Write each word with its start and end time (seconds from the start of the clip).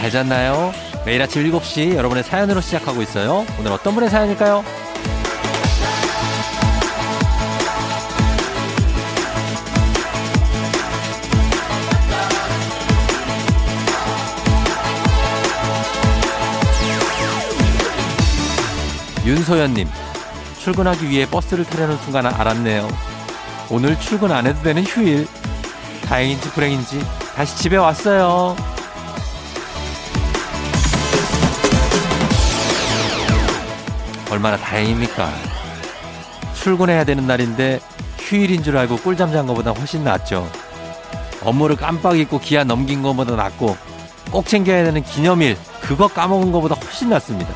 잘 0.00 0.10
잤나요? 0.10 0.72
매일 1.04 1.20
아침 1.20 1.44
7시 1.44 1.94
여러분의 1.94 2.24
사연으로 2.24 2.62
시작하고 2.62 3.02
있어요. 3.02 3.44
오늘 3.58 3.70
어떤 3.70 3.92
분의 3.92 4.08
사연일까요? 4.08 4.64
윤소연님, 19.26 19.86
출근하기 20.60 21.10
위해 21.10 21.26
버스를 21.26 21.66
타려는 21.66 21.98
순간 21.98 22.24
알았네요. 22.24 22.88
오늘 23.68 24.00
출근 24.00 24.32
안 24.32 24.46
해도 24.46 24.62
되는 24.62 24.82
휴일. 24.82 25.28
다행인지 26.06 26.50
불행인지 26.52 27.06
다시 27.36 27.58
집에 27.58 27.76
왔어요. 27.76 28.56
얼마나 34.30 34.56
다행입니까? 34.56 35.30
출근해야 36.54 37.04
되는 37.04 37.26
날인데 37.26 37.80
휴일인 38.18 38.62
줄 38.62 38.76
알고 38.76 38.98
꿀잠 38.98 39.32
잔 39.32 39.46
것보다 39.46 39.72
훨씬 39.72 40.04
낫죠. 40.04 40.48
업무를 41.42 41.74
깜빡 41.76 42.18
잊고 42.18 42.38
기한 42.38 42.68
넘긴 42.68 43.02
것보다 43.02 43.34
낫고 43.34 43.76
꼭 44.30 44.46
챙겨야 44.46 44.84
되는 44.84 45.02
기념일 45.02 45.56
그거 45.80 46.06
까먹은 46.06 46.52
것보다 46.52 46.76
훨씬 46.76 47.10
낫습니다. 47.10 47.52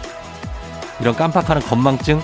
이런 1.01 1.15
깜빡하는 1.15 1.63
건망증 1.63 2.21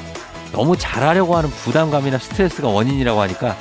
너무 0.53 0.77
잘하려고 0.77 1.37
하는 1.37 1.49
부담감이나 1.51 2.19
스트레스가 2.19 2.69
원인이라고 2.69 3.21
하니까 3.21 3.57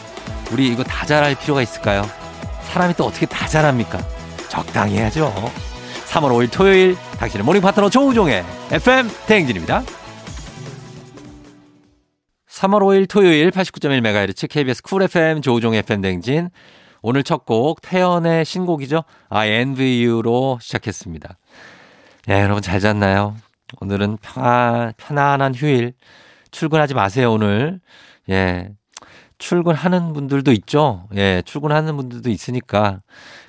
우리 0.51 0.67
이거 0.67 0.83
다 0.83 1.05
잘할 1.05 1.35
필요가 1.35 1.61
있을까요? 1.61 2.09
사람이 2.71 2.95
또 2.95 3.05
어떻게 3.05 3.25
다 3.25 3.47
잘합니까? 3.47 3.99
적당히 4.47 4.97
해야죠. 4.97 5.31
3월 6.07 6.29
5일 6.31 6.51
토요일 6.51 6.97
당신의 7.19 7.45
morning 7.45 7.61
파트너 7.61 7.89
조우종의 7.89 8.43
FM 8.71 9.11
대행진입니다. 9.27 9.83
3월 12.59 12.81
5일 12.81 13.07
토요일 13.07 13.51
89.1MHz 13.51 14.49
KBS 14.49 14.81
쿨 14.83 15.03
FM 15.03 15.41
조우종의 15.41 15.79
FM 15.79 16.01
대행진 16.01 16.49
오늘 17.01 17.23
첫 17.23 17.45
곡 17.45 17.81
태연의 17.81 18.43
신곡이죠. 18.43 19.05
INVU로 19.29 20.59
시작했습니다. 20.61 21.37
예, 22.29 22.41
여러분 22.41 22.61
잘 22.61 22.81
잤나요? 22.81 23.37
오늘은 23.79 24.17
편안, 24.21 24.91
편안한 24.97 25.55
휴일. 25.55 25.93
출근하지 26.51 26.95
마세요, 26.95 27.31
오늘. 27.31 27.79
예. 28.29 28.69
출근하는 29.37 30.11
분들도 30.11 30.51
있죠. 30.51 31.07
예, 31.15 31.41
출근하는 31.45 31.95
분들도 31.95 32.29
있으니까. 32.29 32.99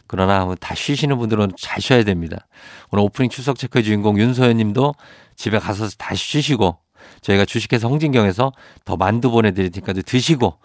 그러나 0.07 0.45
뭐다 0.45 0.77
쉬시는 0.77 1.19
분들은 1.19 1.51
잘 1.59 1.81
쉬어야 1.81 2.05
됩니다. 2.05 2.47
오늘 2.93 3.03
오프닝 3.07 3.29
출석 3.29 3.59
체크의 3.59 3.83
주인공 3.83 4.21
윤소연 4.21 4.57
님도 4.57 4.95
집에 5.35 5.59
가서 5.59 5.89
다시 5.99 6.25
쉬시고 6.31 6.79
저희가 7.23 7.45
주식회사 7.45 7.89
홍진경에서 7.89 8.53
더 8.85 8.97
만두 8.97 9.31
보내드릴 9.31 9.71
테니까 9.71 9.93
드시고 9.93 10.59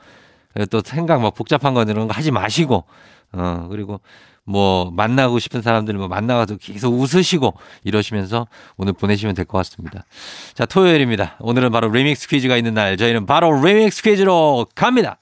또 0.69 0.81
생각 0.85 1.21
막 1.21 1.33
복잡한 1.33 1.73
거 1.73 1.83
이런 1.83 2.07
거 2.07 2.13
하지 2.13 2.31
마시고 2.31 2.85
어, 3.33 3.67
그리고 3.69 3.99
뭐 4.45 4.91
만나고 4.91 5.39
싶은 5.39 5.61
사람들 5.61 5.95
뭐 5.95 6.07
만나가서 6.07 6.57
계속 6.57 6.93
웃으시고 6.93 7.55
이러시면서 7.83 8.47
오늘 8.77 8.93
보내시면 8.93 9.33
될 9.35 9.45
것 9.45 9.57
같습니다. 9.59 10.05
자, 10.53 10.65
토요일입니다. 10.65 11.35
오늘은 11.39 11.71
바로 11.71 11.89
리믹스 11.89 12.27
퀴즈가 12.29 12.55
있는 12.55 12.73
날. 12.75 12.95
저희는 12.95 13.25
바로 13.25 13.51
리믹스 13.51 14.03
퀴즈로 14.03 14.67
갑니다. 14.75 15.17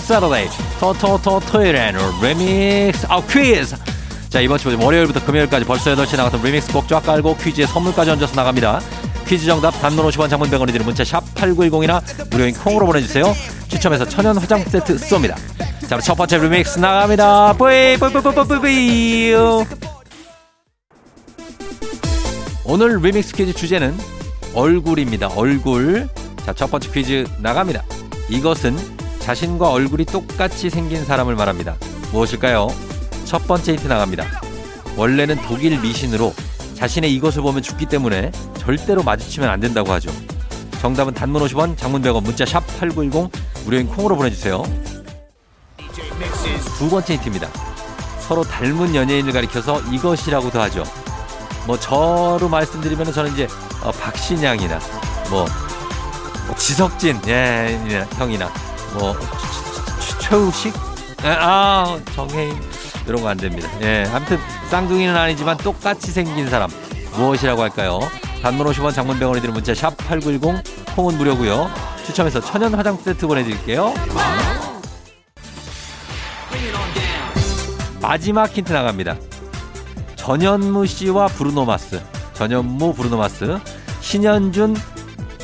Saturday. 0.00 0.48
토토토 0.80 1.40
토요일엔 1.40 1.96
리믹스 2.22 3.06
아 3.08 3.20
퀴즈 3.28 3.76
자 4.30 4.40
이번 4.40 4.58
주 4.58 4.74
월요일부터 4.80 5.24
금요일까지 5.24 5.64
벌써 5.66 5.94
8시에 5.94 6.16
나갔던 6.16 6.42
리믹스 6.42 6.72
꼭 6.72 6.88
쫙 6.88 7.02
깔고 7.04 7.36
퀴즈에 7.36 7.66
선물까지 7.66 8.10
얹어서 8.12 8.34
나갑니다. 8.34 8.80
퀴즈 9.26 9.44
정답 9.46 9.72
단문 9.72 10.06
50원 10.08 10.30
장문 10.30 10.48
100원이 10.50 10.72
드는 10.72 10.84
문자 10.86 11.04
샵 11.04 11.22
8910이나 11.34 12.02
무료인 12.30 12.54
콩으로 12.54 12.86
보내주세요. 12.86 13.34
추첨해서 13.68 14.06
천연 14.08 14.36
화장 14.38 14.64
세트 14.64 14.96
쏩니다. 14.96 15.36
자 15.88 15.98
첫 16.00 16.14
번째 16.14 16.38
리믹스 16.38 16.78
나갑니다. 16.78 17.52
뿌이 17.54 17.98
뿌이 17.98 18.10
뿌이 18.10 18.22
뿌이 18.22 18.58
뿌이 18.58 19.34
오늘 22.64 23.00
리믹스 23.02 23.34
퀴즈 23.34 23.52
주제는 23.52 23.94
얼굴입니다. 24.54 25.28
얼굴. 25.36 26.08
자, 26.44 26.52
첫 26.52 26.70
번째 26.70 26.90
퀴즈 26.90 27.24
나갑니다. 27.38 27.82
이것은 28.28 28.76
자신과 29.20 29.70
얼굴이 29.70 30.04
똑같이 30.06 30.70
생긴 30.70 31.04
사람을 31.04 31.36
말합니다. 31.36 31.76
무엇일까요? 32.12 32.68
첫 33.24 33.46
번째 33.46 33.72
힌트 33.72 33.86
나갑니다. 33.86 34.26
원래는 34.96 35.36
독일 35.46 35.80
미신으로 35.80 36.34
자신의 36.74 37.14
이것을 37.14 37.42
보면 37.42 37.62
죽기 37.62 37.86
때문에 37.86 38.32
절대로 38.58 39.02
마주치면 39.02 39.48
안 39.48 39.60
된다고 39.60 39.92
하죠. 39.92 40.10
정답은 40.80 41.14
단문 41.14 41.42
50원, 41.44 41.78
장문 41.78 42.02
100원, 42.02 42.24
문자 42.24 42.44
샵 42.44 42.66
8910, 42.80 43.30
무료인 43.64 43.86
콩으로 43.86 44.16
보내주세요. 44.16 44.64
두 46.76 46.90
번째 46.90 47.14
힌트입니다. 47.14 47.48
서로 48.18 48.42
닮은 48.42 48.94
연예인을 48.94 49.32
가리켜서 49.32 49.80
이것이라고도 49.82 50.60
하죠. 50.62 50.84
뭐 51.66 51.78
저로 51.78 52.48
말씀드리면 52.48 53.12
저는 53.12 53.32
이제 53.32 53.46
어, 53.82 53.92
박신양이나 53.92 54.80
뭐, 55.30 55.44
뭐 55.44 55.46
지석진 56.56 57.20
예, 57.28 57.78
예 57.88 58.06
형이나 58.16 58.50
뭐 58.94 59.14
최우식 60.20 60.74
아 61.24 61.98
정혜인 62.14 62.54
이런 63.06 63.22
거 63.22 63.28
안 63.28 63.36
됩니다. 63.36 63.68
예, 63.80 64.08
아무튼 64.12 64.38
쌍둥이는 64.70 65.16
아니지만 65.16 65.56
똑같이 65.58 66.10
생긴 66.12 66.48
사람 66.48 66.70
무엇이라고 67.16 67.62
할까요? 67.62 68.00
단문 68.42 68.66
50원 68.66 68.94
장문 68.94 69.18
100원이 69.18 69.40
드는 69.40 69.54
문자 69.54 69.74
샵 69.74 69.96
8910 69.96 70.62
콩은 70.96 71.16
무료고요. 71.18 71.70
추첨해서 72.06 72.40
천연 72.40 72.74
화장 72.74 72.96
세트 72.96 73.26
보내드릴게요. 73.26 73.92
마지막 78.00 78.50
힌트 78.50 78.72
나갑니다. 78.72 79.16
전현무 80.16 80.86
씨와 80.86 81.28
브루노마스, 81.28 82.00
전현무 82.34 82.94
브루노마스, 82.94 83.58
신현준 84.00 84.76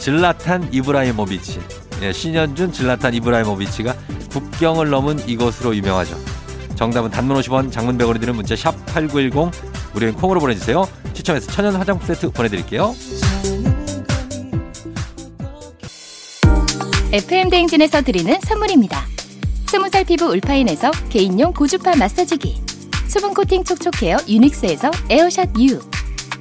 질라탄 0.01 0.69
이브라이모비치, 0.73 1.61
예, 2.03 2.13
신현준 2.13 2.73
질라탄 2.73 3.15
이브라이모비치가 3.15 3.95
국경을 4.31 4.91
넘은 4.91 5.29
이것으로 5.29 5.75
유명하죠. 5.75 6.17
정답은 6.77 7.11
단문 7.11 7.41
50원, 7.41 7.73
장문 7.73 7.99
100원이 7.99 8.21
드는 8.21 8.37
문자 8.37 8.55
샵 8.55 8.75
8910, 8.87 9.51
무료인 9.93 10.15
콩으로 10.15 10.41
보내주세요. 10.41 10.89
추첨해서 11.13 11.51
천연 11.51 11.75
화장품 11.75 12.07
세트 12.07 12.31
보내드릴게요. 12.31 12.95
FM 17.13 17.49
대행진에서 17.49 18.03
드리는 18.03 18.39
선물입니다. 18.47 19.05
스무살 19.67 20.05
피부 20.05 20.27
울파인에서 20.27 20.91
개인용 21.09 21.53
고주파 21.53 21.97
마사지기 21.97 22.63
수분 23.09 23.35
코팅 23.35 23.65
촉촉 23.65 24.03
헤어 24.03 24.19
유닉스에서 24.29 24.91
에어샷 25.11 25.59
U 25.59 25.81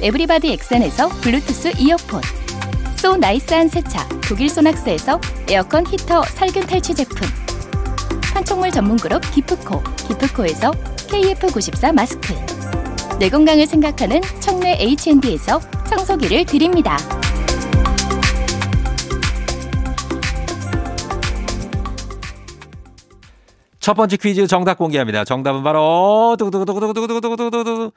everybody 0.00 0.52
액센에서 0.52 1.08
블루투스 1.08 1.72
이어폰 1.78 2.22
so 2.96 3.16
nice한 3.16 3.68
세차 3.68 4.08
독일 4.28 4.48
소낙스에서 4.48 5.20
에어컨 5.50 5.84
히터 5.86 6.22
살균 6.22 6.66
탈취 6.66 6.94
제품 6.94 7.26
판촉물 8.32 8.70
전문 8.70 8.96
그룹 8.96 9.20
기프코 9.32 9.82
기프코에서 10.06 10.70
KF94 10.70 11.92
마스크 11.92 12.34
내 13.18 13.28
건강을 13.28 13.66
생각하는 13.66 14.20
청내 14.38 14.76
H&D에서 14.78 15.60
청소기를 15.88 16.44
드립니다. 16.44 16.96
첫 23.80 23.94
번째 23.94 24.16
퀴즈 24.18 24.46
정답 24.46 24.78
공개합니다. 24.78 25.24
정답은 25.24 25.64
바로 25.64 26.36
두구두구두구두구두구두구두구 26.38 27.90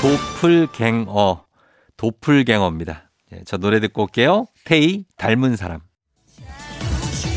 도플갱어 0.00 1.44
도플갱어입니다. 1.96 3.10
예, 3.32 3.40
저 3.46 3.56
노래 3.56 3.80
듣고 3.80 4.02
올게요. 4.02 4.46
테이 4.64 5.04
닮은 5.16 5.56
사람. 5.56 5.80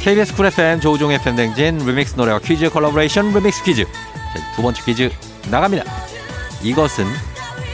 KBS 0.03 0.35
쿨 0.35 0.47
FM 0.47 0.81
조우종 0.81 1.11
FM 1.11 1.35
댕진 1.35 1.77
리믹스 1.77 2.15
노래와 2.15 2.39
퀴즈 2.39 2.69
콜라보레이션 2.69 3.33
리믹스 3.33 3.63
퀴즈. 3.63 3.85
자, 3.85 4.55
두 4.55 4.61
번째 4.61 4.81
퀴즈 4.83 5.11
나갑니다. 5.49 5.83
이것은 6.61 7.05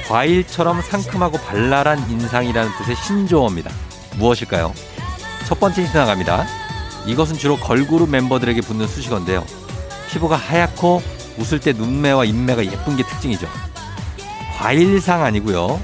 과일처럼 0.08 0.81
상큼하고 0.81 1.38
발랄한 1.38 2.10
인상이라는 2.10 2.72
뜻의 2.78 2.96
신조어입니다. 2.96 3.72
무엇일까요? 4.18 4.74
첫 5.48 5.60
번째 5.60 5.84
힌트 5.84 5.98
나갑니다. 5.98 6.46
이것은 7.08 7.38
주로 7.38 7.58
걸그룹 7.58 8.10
멤버들에게 8.10 8.62
붙는 8.62 8.88
수식어인데요. 8.88 9.46
피부가 10.10 10.36
하얗고 10.36 11.02
웃을 11.38 11.60
때 11.60 11.72
눈매와 11.74 12.25
인매가 12.25 12.66
예쁜 12.66 12.98
게 12.98 13.04
특징이죠. 13.04 13.48
과일상 14.62 15.24
아니고요. 15.24 15.81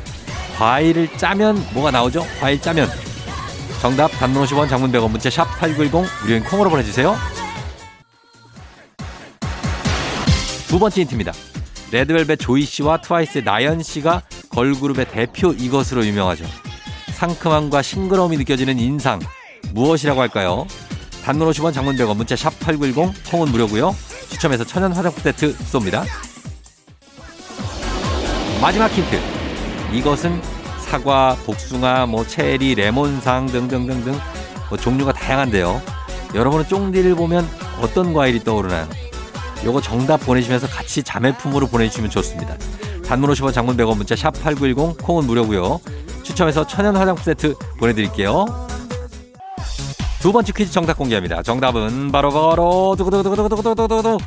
과일을 0.56 1.18
짜면 1.18 1.66
뭐가 1.74 1.90
나오죠? 1.90 2.24
과일 2.40 2.62
짜면. 2.62 2.88
정답 3.82 4.12
단문 4.12 4.44
50원 4.44 4.70
장문 4.70 4.92
100원 4.92 5.10
문자 5.10 5.32
샵 5.32 5.46
8910 5.60 6.08
무료인 6.22 6.44
콩으로 6.44 6.70
보내주세요. 6.70 7.18
두 10.68 10.78
번째 10.78 11.02
힌트입니다. 11.02 11.34
레드벨벳 11.92 12.38
조이 12.40 12.66
씨와 12.66 13.02
트와이스의 13.02 13.44
나연 13.46 13.82
씨가 13.82 14.22
걸그룹의 14.50 15.08
대표 15.10 15.54
이것으로 15.54 16.06
유명하죠. 16.06 16.46
상큼함과 17.16 17.82
싱그러움이 17.82 18.38
느껴지는 18.38 18.78
인상 18.78 19.20
무엇이라고 19.74 20.22
할까요? 20.22 20.68
단문 21.24 21.50
50원 21.50 21.74
장문 21.74 21.96
100원 21.96 22.16
문자 22.16 22.36
샵 22.36 22.60
8910 22.60 23.32
콩은 23.32 23.52
무료고요. 23.52 23.96
추첨해서 24.30 24.64
천연 24.64 24.94
화장품 24.94 25.24
세트 25.24 25.58
쏩니다. 25.58 26.06
마지막 28.62 28.88
힌트. 28.92 29.20
이것은 29.94 30.42
사과, 30.80 31.36
복숭아, 31.46 32.06
뭐 32.08 32.26
체리, 32.26 32.76
레몬상 32.76 33.48
등등등등 33.48 34.18
뭐 34.70 34.78
종류가 34.78 35.14
다양한데요. 35.14 35.82
여러분은 36.34 36.68
쫑디를 36.68 37.16
보면 37.16 37.48
어떤 37.82 38.14
과일이 38.14 38.44
떠오르나요? 38.44 38.88
요거 39.64 39.82
정답 39.82 40.18
보내시면서 40.18 40.68
같이 40.68 41.04
자매품으로 41.04 41.68
보내주시면 41.68 42.10
좋습니다. 42.10 42.56
단문 43.06 43.32
50원 43.32 43.54
장문 43.54 43.78
100원 43.78 43.98
문자 43.98 44.16
샵 44.16 44.32
8910 44.42 44.98
콩은 45.04 45.26
무료고요. 45.26 45.80
추첨해서 46.24 46.66
천연 46.68 46.96
화장품 46.96 47.24
세트 47.24 47.56
보내드릴게요. 47.80 48.46
두 50.20 50.32
번째 50.32 50.52
퀴즈 50.52 50.72
정답 50.72 50.98
공개합니다. 50.98 51.42
정답은 51.44 52.12
바로 52.12 52.32
바로 52.32 52.96
두구두구두구두구두구두구 52.98 54.18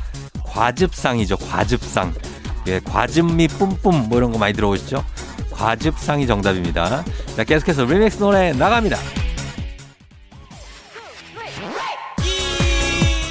과즙상이죠. 0.45 1.37
과즙상. 1.37 2.13
예, 2.67 2.79
과즙미 2.79 3.47
뿜뿜 3.49 4.09
뭐 4.09 4.17
이런 4.17 4.31
거 4.31 4.37
많이 4.37 4.53
들어오시죠? 4.53 5.03
과즙상이 5.51 6.27
정답입니다. 6.27 7.03
자, 7.35 7.43
계속해서 7.43 7.85
리믹스 7.85 8.19
노래 8.19 8.51
나갑니다. 8.53 8.97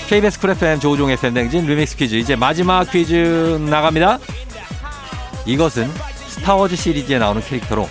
KBS 0.09 0.41
쿨 0.41 0.51
FM 0.51 0.81
조우종 0.81 1.11
FM 1.11 1.35
댕진 1.35 1.67
리믹스 1.67 1.97
퀴즈 1.97 2.17
이제 2.17 2.35
마지막 2.35 2.91
퀴즈 2.91 3.59
나갑니다. 3.69 4.19
이것은 5.47 5.91
스타워즈 6.29 6.75
시리즈에 6.77 7.19
나오는 7.19 7.41
캐릭터로 7.43 7.89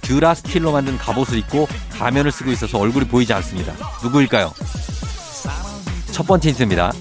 durasteel로 0.00 0.72
만든 0.72 0.96
갑옷을 0.96 1.36
입고 1.38 1.68
가면을 1.98 2.32
쓰고 2.32 2.50
있어서 2.52 2.78
얼굴이 2.78 3.06
보이지 3.06 3.32
않습니다. 3.34 3.74
누구일까요? 4.02 4.52
첫 6.10 6.26
번째 6.26 6.48
힌트입니다. 6.48 6.92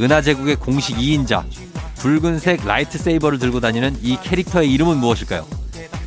은하제국의 0.00 0.56
공식 0.56 0.96
2인자 0.96 1.44
붉은색 2.04 2.66
lightsaber를 2.66 3.38
들고 3.38 3.60
다니는 3.60 3.96
이 4.02 4.18
캐릭터의 4.22 4.70
이름은 4.70 4.98
무엇일까요? 4.98 5.46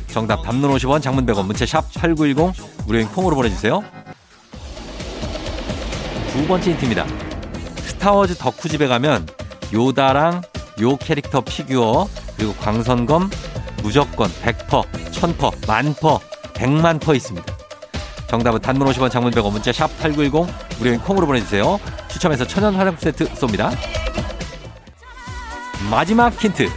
정답 0.06 0.42
담론 0.44 0.70
50원 0.76 1.02
장문 1.02 1.26
100원 1.26 1.44
문자 1.44 1.64
샵8910 1.64 2.54
무료인 2.86 3.08
콩으로 3.08 3.34
보내주세요. 3.34 3.82
두 6.32 6.46
번째 6.46 6.70
힌트입니다. 6.70 7.04
스타워즈 7.78 8.36
덕후집에 8.36 8.86
가면 8.86 9.26
요다랑 9.74 10.42
요 10.82 10.96
캐릭터 10.98 11.40
피규어 11.40 12.08
그리고 12.36 12.54
광선검 12.54 13.28
무조건 13.82 14.30
100퍼, 14.30 14.84
1000퍼, 15.10 15.66
만퍼, 15.66 16.20
100만 16.54 17.00
퍼 17.00 17.12
있습니다. 17.12 17.56
정답은 18.28 18.60
단문 18.60 18.86
50원 18.86 19.10
장문 19.10 19.32
100원 19.32 19.50
문자 19.50 19.72
샵 19.72 19.88
8910 19.98 20.78
무료인 20.78 21.00
콩으로 21.00 21.26
보내주세요. 21.26 21.80
추첨해서 22.06 22.46
천연 22.46 22.76
화장품 22.76 23.00
세트 23.00 23.32
쏩니다. 23.34 23.76
마지막 25.90 26.32
힌트. 26.42 26.68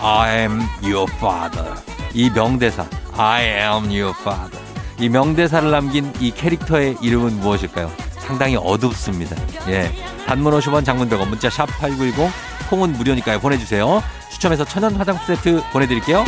I 0.00 0.40
am 0.40 0.60
your 0.82 1.10
father. 1.16 1.74
이 2.14 2.30
명대사. 2.30 2.86
I 3.16 3.44
am 3.44 3.84
your 3.86 4.14
father. 4.20 4.62
이 5.00 5.08
명대사를 5.08 5.70
남긴 5.70 6.12
이 6.20 6.30
캐릭터의 6.30 6.96
이름은 7.00 7.40
무엇일까요? 7.40 7.90
상당히 8.18 8.56
어둡습니다. 8.56 9.36
예. 9.68 9.90
단문 10.26 10.52
50원 10.58 10.84
장문 10.84 11.08
100원 11.08 11.28
문자 11.28 11.48
샵 11.48 11.66
8910 11.66 12.30
콩은 12.68 12.92
무료니까요. 12.92 13.40
보내주세요. 13.40 14.02
추첨해서 14.30 14.64
천연 14.64 14.94
화장품 14.94 15.26
세트 15.26 15.62
보내드릴게요. 15.72 16.24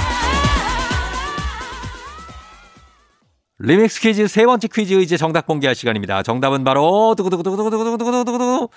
리믹스 3.59 4.01
퀴즈 4.01 4.27
세 4.27 4.47
번째 4.47 4.69
퀴즈 4.69 4.95
이제 4.95 5.19
정답 5.19 5.47
공개할 5.47 5.75
시간입니다. 5.75 6.23
정답은 6.23 6.65
바로 6.65 7.15
두구두구두구두구두구두구두구 7.15 8.71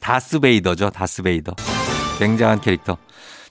다스베이더죠. 0.00 0.88
다스베이더. 0.90 1.52
굉장한 2.22 2.60
캐릭터. 2.60 2.96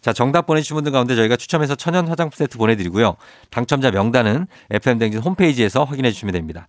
자, 0.02 0.14
정답 0.14 0.48
보내주신 0.48 0.76
분들 0.76 0.92
가운데 0.92 1.16
저희가 1.16 1.36
추첨해서 1.36 1.76
천연 1.76 2.08
화장품 2.08 2.36
세트 2.38 2.58
보내드리고요. 2.58 3.18
당첨자 3.52 3.92
명단은 3.92 4.48
FM댕진 4.72 5.22
홈페이지에서 5.22 5.84
확인해 5.84 6.12
주시면 6.12 6.34
됩니다. 6.34 6.68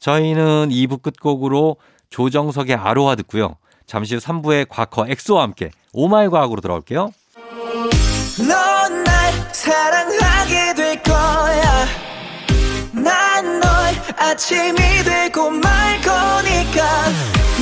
저희는 0.00 0.70
2부 0.70 1.02
끝곡으로 1.02 1.76
조정석의 2.10 2.74
아로하 2.76 3.14
듣고요. 3.16 3.56
잠시 3.86 4.14
후 4.14 4.20
3부에 4.20 4.66
과커 4.68 5.06
엑소와 5.08 5.42
함께 5.42 5.70
oh 5.92 6.10
my 6.10 6.28
과학으로 6.28 6.60
돌아올게요. 6.60 7.10
넌 8.48 9.04
날 9.04 9.32
사랑하게 9.52 10.74
될 10.74 11.02
거야. 11.02 11.86
난 12.92 13.60
널 13.60 13.94
아침이 14.16 14.76
되고 15.04 15.50
말 15.50 16.00
거니까. 16.00 17.04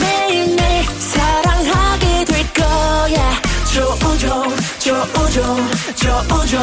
매일매일 0.00 0.84
사랑하게 0.84 2.24
될 2.24 2.52
거야. 2.54 3.43
조우종, 3.74 4.30
조우종, 4.78 5.42
조우종. 5.96 6.60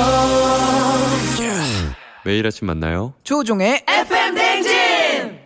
매일 2.23 2.47
아침 2.47 2.67
만나요. 2.67 3.13
조우종의 3.25 3.83
FM 3.85 4.35
댕진! 4.35 5.39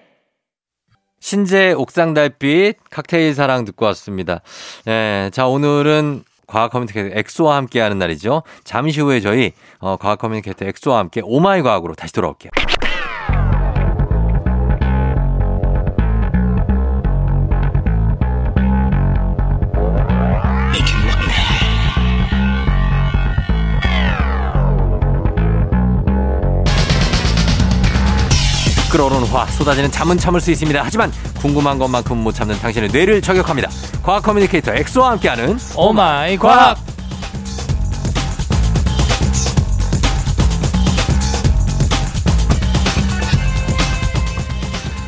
신재 1.19 1.73
옥상 1.73 2.13
달빛 2.13 2.77
칵테일 2.91 3.33
사랑 3.33 3.65
듣고 3.65 3.85
왔습니다. 3.85 4.41
예, 4.87 5.31
자 5.33 5.47
오늘은 5.47 6.23
과학 6.45 6.69
communicator 6.69 7.17
엑소와 7.17 7.55
함께 7.55 7.79
하는 7.81 7.97
날이죠. 7.97 8.43
잠시 8.63 9.01
후에 9.01 9.19
저희 9.19 9.51
어, 9.79 9.97
과학 9.97 10.19
communicator 10.19 10.65
엑소와 10.65 10.99
함께 10.99 11.21
oh 11.23 11.43
my 11.43 11.63
과학으로 11.63 11.95
다시 11.95 12.13
돌아올게요. 12.13 12.51
와 29.33 29.45
쏟아지는 29.47 29.91
잠은 29.91 30.17
참을 30.17 30.39
수 30.39 30.51
있습니다. 30.51 30.81
하지만 30.81 31.11
궁금한 31.39 31.77
것만큼 31.77 32.17
못 32.17 32.33
참는 32.33 32.57
당신의 32.59 32.89
뇌를 32.89 33.21
저격합니다. 33.21 33.69
과학 34.01 34.23
커뮤니케이터 34.23 34.73
엑소와 34.73 35.11
함께하는 35.11 35.57
오마이 35.75 36.37
과학. 36.37 36.77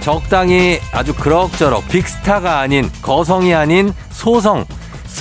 적당히 0.01 0.79
아주 0.91 1.13
그럭저럭 1.13 1.87
빅스타가 1.87 2.59
아닌 2.59 2.89
거성이 3.01 3.53
아닌 3.53 3.93
소성 4.09 4.65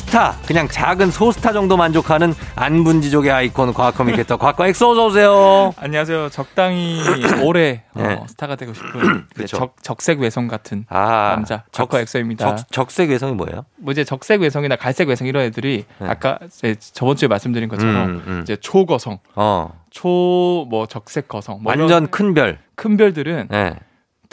스타 0.00 0.36
그냥 0.46 0.68
작은 0.68 1.10
소스타 1.10 1.52
정도 1.54 1.78
만족하는 1.78 2.34
안분지족의 2.54 3.30
아이콘 3.30 3.72
과학 3.72 3.94
커뮤니케이터 3.96 4.36
과과 4.38 4.66
엑소 4.68 4.90
어서 4.90 5.06
오세요. 5.06 5.72
안녕하세요. 5.78 6.28
적당히 6.28 7.00
오래 7.42 7.82
어, 7.94 8.02
네. 8.02 8.20
스타가 8.28 8.56
되고 8.56 8.74
싶은 8.74 9.26
그. 9.34 9.46
적, 9.46 9.74
적색 9.82 10.20
외성 10.20 10.48
같은 10.48 10.84
아 10.90 11.32
남자 11.34 11.64
적과 11.72 12.00
엑소입니다. 12.00 12.56
적, 12.56 12.70
적색 12.72 13.08
왜성이 13.08 13.32
뭐예요? 13.32 13.64
뭐 13.76 13.90
이제 13.92 14.04
적색 14.04 14.42
왜성이나 14.42 14.76
갈색 14.76 15.08
왜성 15.08 15.26
이런 15.28 15.44
애들이 15.44 15.86
네. 15.98 16.08
아까 16.08 16.38
저번 16.92 17.16
주에 17.16 17.26
말씀드린 17.28 17.70
것처럼 17.70 17.96
음, 17.96 18.22
음. 18.26 18.40
이제 18.42 18.54
초거성, 18.56 19.18
어 19.34 19.72
초뭐 19.90 20.86
적색 20.88 21.26
거성, 21.26 21.62
뭐 21.62 21.72
완전 21.74 22.08
큰 22.10 22.34
별. 22.34 22.58
큰 22.74 22.98
별들은 22.98 23.48
예. 23.50 23.74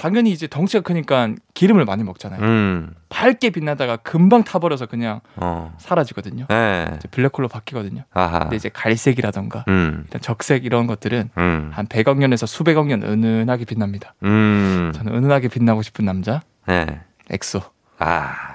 당연히 0.04 0.32
이제 0.32 0.48
덩치가 0.48 0.82
크니까 0.82 1.30
기름을 1.54 1.86
많이 1.86 2.04
먹잖아요. 2.04 2.42
음. 2.42 2.94
밝게 3.08 3.52
빛나다가 3.52 3.96
금방 3.96 4.44
타버려서 4.44 4.88
그냥 4.88 5.22
어. 5.38 5.74
사라지거든요. 5.78 6.46
예. 6.52 6.88
이제 6.98 7.08
블랙홀로 7.08 7.48
바뀌거든요. 7.48 8.04
아하. 8.12 8.40
근데 8.40 8.58
이제 8.58 8.68
갈색이라던가 8.68 9.64
음. 9.70 10.02
일단 10.04 10.20
적색 10.20 10.66
이런 10.66 10.88
것들은 10.88 11.30
음. 11.38 11.72
한 11.74 11.88
100억 11.88 12.18
년에서 12.18 12.46
수백억 12.46 12.88
년 12.88 13.02
은은하게 13.02 13.64
빛납니다. 13.64 14.14
음. 14.24 14.92
저는 14.94 15.16
은은하게 15.16 15.48
빛나고 15.48 15.82
싶은 15.82 16.04
남자 16.04 16.42
예. 16.68 16.86
엑소. 17.30 17.62
아. 18.04 18.54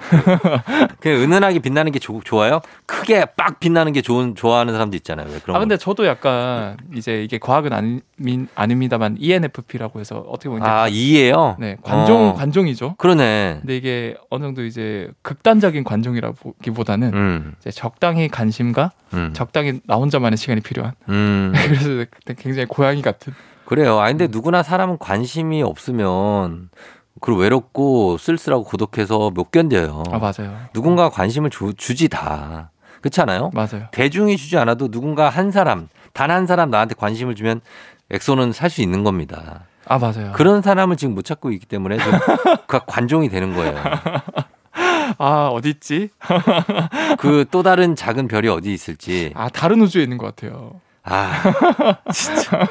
그 0.99 1.09
은은하게 1.09 1.59
빛나는 1.59 1.91
게 1.91 1.97
조, 1.99 2.21
좋아요? 2.23 2.61
크게 2.85 3.25
빡 3.35 3.59
빛나는 3.59 3.93
게 3.93 4.01
좋은 4.01 4.35
좋아하는 4.35 4.73
사람도 4.73 4.95
있잖아요. 4.97 5.27
왜 5.31 5.39
그런 5.39 5.55
아 5.55 5.59
근데 5.59 5.75
거. 5.75 5.79
저도 5.79 6.05
약간 6.05 6.77
이제 6.95 7.23
이게 7.23 7.39
과학은 7.39 7.73
아니, 7.73 8.01
아닙니다만 8.55 9.17
ENFP라고 9.19 9.99
해서 9.99 10.19
어떻게 10.29 10.49
보면 10.49 10.63
아, 10.63 10.87
E예요? 10.87 11.55
네 11.59 11.77
관종 11.81 12.29
어. 12.29 12.33
관종이죠. 12.35 12.95
그러네. 12.97 13.57
근데 13.61 13.75
이게 13.75 14.15
어느 14.29 14.43
정도 14.43 14.63
이제 14.63 15.09
극단적인 15.23 15.83
관종이라기보다는 15.83 17.13
음. 17.13 17.55
이제 17.59 17.71
적당히 17.71 18.27
관심과 18.27 18.91
음. 19.13 19.31
적당히 19.33 19.79
나 19.85 19.95
혼자만의 19.95 20.37
시간이 20.37 20.61
필요한. 20.61 20.93
음. 21.09 21.53
그래서 21.65 22.05
굉장히 22.37 22.65
고양이 22.67 23.01
같은. 23.01 23.33
그래요. 23.65 23.99
아 23.99 24.07
근데 24.07 24.25
음. 24.25 24.31
누구나 24.31 24.63
사람은 24.63 24.97
관심이 24.99 25.61
없으면 25.61 26.69
그리고 27.21 27.41
외롭고 27.41 28.17
쓸쓸하고 28.17 28.63
고독해서 28.63 29.29
못 29.31 29.51
견뎌요. 29.51 30.03
아 30.11 30.17
맞아요. 30.19 30.57
누군가 30.73 31.09
관심을 31.09 31.49
주, 31.49 31.73
주지 31.75 32.07
다. 32.09 32.71
그렇지 33.01 33.21
않아요? 33.21 33.49
맞아요. 33.53 33.87
대중이 33.91 34.37
주지 34.37 34.57
않아도 34.57 34.89
누군가 34.89 35.29
한 35.29 35.51
사람, 35.51 35.87
단 36.13 36.31
한 36.31 36.47
사람 36.47 36.69
나한테 36.69 36.95
관심을 36.95 37.35
주면 37.35 37.61
엑소는 38.09 38.51
살 38.53 38.69
수 38.69 38.81
있는 38.81 39.03
겁니다. 39.03 39.65
아 39.85 39.97
맞아요. 39.97 40.31
그런 40.33 40.61
사람을 40.61 40.95
지금 40.97 41.15
못 41.15 41.23
찾고 41.25 41.51
있기 41.51 41.65
때문에 41.65 41.97
좀그 41.97 42.79
관종이 42.87 43.29
되는 43.29 43.53
거예요. 43.55 43.75
아 45.17 45.47
어디 45.51 45.69
있지? 45.69 46.09
그 47.17 47.45
또 47.51 47.63
다른 47.63 47.95
작은 47.95 48.27
별이 48.27 48.47
어디 48.49 48.73
있을지. 48.73 49.31
아 49.35 49.49
다른 49.49 49.81
우주에 49.81 50.03
있는 50.03 50.17
것 50.17 50.27
같아요. 50.35 50.79
아, 51.09 51.97
진짜. 52.13 52.67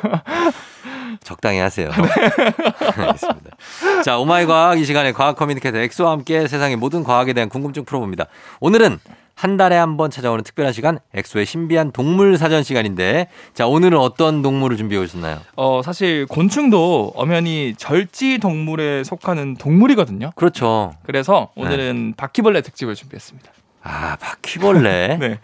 적당히 1.23 1.59
하세요. 1.59 1.91
알겠습니다. 1.91 3.57
자, 4.05 4.19
오마이 4.19 4.47
과학 4.47 4.79
이 4.79 4.85
시간에 4.85 5.13
과학 5.13 5.37
커뮤니케이터 5.37 5.79
엑소와 5.79 6.13
함께 6.13 6.47
세상의 6.47 6.77
모든 6.77 7.03
과학에 7.05 7.33
대한 7.33 7.49
궁금증 7.49 7.85
풀어봅니다. 7.85 8.27
오늘은 8.61 8.99
한 9.35 9.57
달에 9.57 9.77
한 9.77 9.97
번 9.97 10.11
찾아오는 10.11 10.43
특별한 10.43 10.73
시간, 10.73 10.99
엑소의 11.15 11.47
신비한 11.47 11.93
동물 11.93 12.37
사전 12.39 12.65
시간인데, 12.65 13.29
자, 13.55 13.67
오늘은 13.69 13.97
어떤 13.99 14.43
동물을 14.43 14.77
준비해 14.77 15.01
오셨나요? 15.01 15.39
어 15.55 15.81
사실 15.85 16.27
곤충도 16.27 17.13
엄연히 17.15 17.75
절지 17.77 18.39
동물에 18.39 19.05
속하는 19.05 19.55
동물이거든요. 19.57 20.33
그렇죠. 20.35 20.93
그래서 21.05 21.51
오늘은 21.55 22.15
바퀴벌레 22.17 22.63
특집을 22.63 22.97
준비했습니다. 22.97 23.51
아, 23.85 24.17
바퀴벌레. 24.21 25.19
네. 25.23 25.39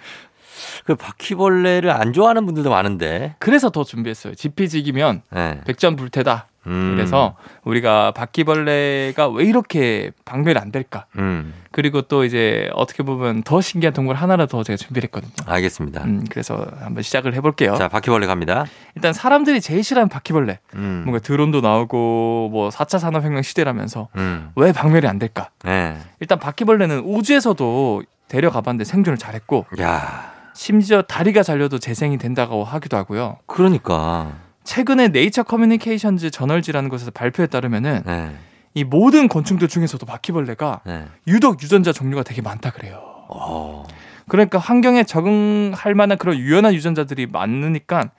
그 0.85 0.95
바퀴벌레를 0.95 1.91
안 1.91 2.13
좋아하는 2.13 2.47
분들도 2.47 2.71
많은데. 2.71 3.37
그래서 3.39 3.71
더 3.71 3.85
준비했어요. 3.85 4.35
지피지기면 4.35 5.23
네. 5.31 5.61
백전불태다. 5.67 6.47
음. 6.67 6.95
그래서 6.97 7.37
우리가 7.65 8.13
바퀴벌레가 8.13 9.29
왜 9.29 9.45
이렇게 9.45 10.13
박멸이 10.25 10.59
안 10.59 10.73
될까? 10.73 11.07
음. 11.19 11.53
그리고 11.71 12.03
또 12.03 12.25
이제 12.25 12.71
어떻게 12.75 13.03
보면 13.03 13.43
더 13.43 13.61
신기한 13.61 13.93
동물 13.93 14.17
하나를 14.17 14.47
더 14.47 14.63
제가 14.63 14.77
준비를 14.77 15.09
했거든요. 15.09 15.33
알겠습니다. 15.47 16.05
음, 16.05 16.25
그래서 16.31 16.67
한번 16.81 17.03
시작을 17.03 17.35
해볼게요. 17.35 17.77
자, 17.77 17.89
바퀴벌레 17.89 18.27
갑니다. 18.27 18.65
일단 18.95 19.13
사람들이 19.13 19.61
제일 19.61 19.83
싫어하는 19.85 20.09
바퀴벌레. 20.09 20.59
음. 20.77 21.03
뭔가 21.05 21.21
드론도 21.21 21.61
나오고 21.61 22.49
뭐 22.51 22.69
4차 22.71 22.99
산업혁명 22.99 23.43
시대라면서 23.43 24.09
음. 24.17 24.51
왜 24.57 24.73
박멸이 24.73 25.07
안 25.07 25.19
될까? 25.19 25.51
네. 25.65 25.99
일단 26.21 26.39
바퀴벌레는 26.39 27.01
우주에서도 27.01 28.03
데려가봤는데 28.29 28.85
생존을 28.85 29.19
잘했고 29.19 29.67
야 29.81 30.34
심지어 30.55 31.03
다리가 31.03 31.43
잘려도 31.43 31.79
재생이 31.79 32.17
된다고 32.19 32.65
하기도 32.65 32.97
하고요. 32.97 33.39
그러니까. 33.47 34.33
최근에 34.65 35.09
네이처 35.09 35.43
커뮤니케이션즈 35.43 36.31
저널지라는 36.31 36.89
곳에서 36.89 37.11
발표에 37.11 37.47
따르면은 37.49 38.03
네. 38.07 38.35
이 38.73 38.83
모든 38.85 39.29
곤충들 39.29 39.69
중에서도 39.69 40.05
바퀴벌레가 40.07 40.81
네. 40.87 41.05
유독 41.27 41.63
유전자 41.63 41.93
종류가 41.93 42.23
되게 42.23 42.41
많다 42.41 42.71
그래요. 42.71 43.01
어. 43.29 43.85
그러니까 44.29 44.59
환경에 44.59 45.05
적응할 45.05 45.95
만한 45.95 46.17
그런 46.17 46.39
유연한 46.39 46.73
유전자들이 46.75 47.27
많으니까 47.27 48.11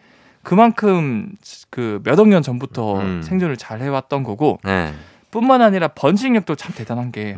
그만큼 0.43 1.31
그 1.71 1.99
몇 2.05 2.19
억 2.19 2.27
년 2.27 2.43
전부터 2.43 2.99
음. 2.99 3.21
생존을 3.23 3.57
잘 3.57 3.81
해왔던 3.81 4.21
거고 4.23 4.59
네. 4.63 4.93
뿐만 5.31 5.61
아니라 5.63 5.87
번식력도 5.89 6.55
참 6.55 6.73
대단한 6.75 7.11
게 7.11 7.35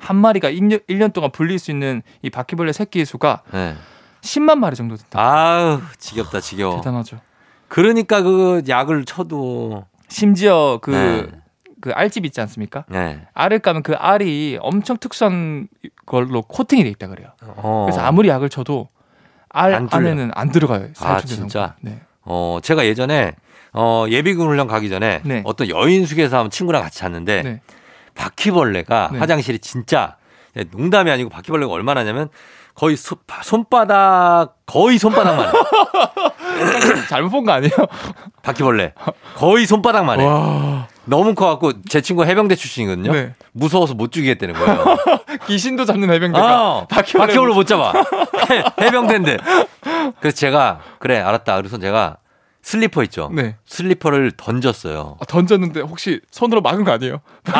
한 0.00 0.16
네. 0.16 0.20
마리가 0.22 0.50
1년, 0.50 0.84
1년 0.88 1.12
동안 1.12 1.30
불릴 1.30 1.58
수 1.58 1.70
있는 1.70 2.02
이 2.22 2.30
바퀴벌레 2.30 2.72
새끼 2.72 3.04
수가 3.04 3.42
네. 3.52 3.74
10만 4.22 4.58
마리 4.58 4.76
정도 4.76 4.96
된다. 4.96 5.20
아우, 5.20 5.80
지겹다, 5.98 6.40
지겨워. 6.40 6.76
대단하죠. 6.76 7.20
그러니까 7.68 8.22
그 8.22 8.62
약을 8.68 9.04
쳐도. 9.04 9.84
심지어 10.08 10.78
그, 10.82 10.90
네. 10.90 11.26
그 11.80 11.92
알집 11.92 12.26
있지 12.26 12.40
않습니까? 12.40 12.84
네. 12.88 13.20
알을 13.32 13.60
까면 13.60 13.82
그 13.82 13.94
알이 13.94 14.58
엄청 14.60 14.96
특수한 14.98 15.68
걸로 16.04 16.42
코팅이 16.42 16.82
돼 16.82 16.90
있다 16.90 17.06
그래요. 17.06 17.28
어. 17.42 17.86
그래서 17.86 18.00
아무리 18.00 18.28
약을 18.28 18.48
쳐도 18.48 18.88
알 19.48 19.74
안. 19.74 19.88
안에는 19.90 20.32
안 20.34 20.50
들어가요. 20.50 20.88
아, 21.00 21.20
진짜? 21.20 21.76
네. 21.80 22.00
어, 22.22 22.58
제가 22.62 22.84
예전에 22.86 23.34
어, 23.72 24.04
예비군 24.08 24.46
훈련 24.48 24.66
가기 24.66 24.88
전에 24.88 25.20
네. 25.24 25.42
어떤 25.44 25.68
여인숙에서 25.68 26.38
한번 26.38 26.50
친구랑 26.50 26.82
같이 26.82 26.98
잤는데 26.98 27.42
네. 27.42 27.60
바퀴벌레가 28.20 29.08
네. 29.12 29.18
화장실이 29.18 29.58
진짜 29.60 30.16
농담이 30.72 31.10
아니고 31.10 31.30
바퀴벌레가 31.30 31.72
얼마나 31.72 32.00
하냐면 32.00 32.28
거의 32.74 32.96
손, 32.96 33.18
손바닥 33.42 34.56
거의 34.66 34.98
손바닥만 34.98 35.46
해. 35.48 35.52
잘못 37.08 37.30
본 37.30 37.44
거 37.44 37.52
아니에요? 37.52 37.72
바퀴벌레 38.42 38.92
거의 39.36 39.66
손바닥만 39.66 40.20
해. 40.20 40.24
와. 40.26 40.86
너무 41.06 41.34
커갖고 41.34 41.82
제 41.88 42.00
친구 42.02 42.24
해병대 42.24 42.54
출신이거든요. 42.56 43.12
네. 43.12 43.34
무서워서 43.52 43.94
못 43.94 44.12
죽이겠다는 44.12 44.54
거예요. 44.54 44.84
귀신도 45.48 45.84
잡는 45.86 46.10
해병대가 46.10 46.46
아, 46.46 46.86
바퀴벌레 46.88 47.54
못 47.54 47.66
잡아. 47.66 47.92
해- 48.50 48.64
해병대인데. 48.86 49.38
그래서 50.20 50.36
제가 50.36 50.80
그래 50.98 51.18
알았다. 51.20 51.56
그래서 51.56 51.78
제가 51.78 52.18
슬리퍼 52.62 53.02
있죠. 53.04 53.30
네. 53.32 53.56
슬리퍼를 53.66 54.32
던졌어요. 54.32 55.16
아, 55.20 55.24
던졌는데 55.24 55.80
혹시 55.80 56.20
손으로 56.30 56.60
막은 56.60 56.84
거 56.84 56.92
아니에요? 56.92 57.20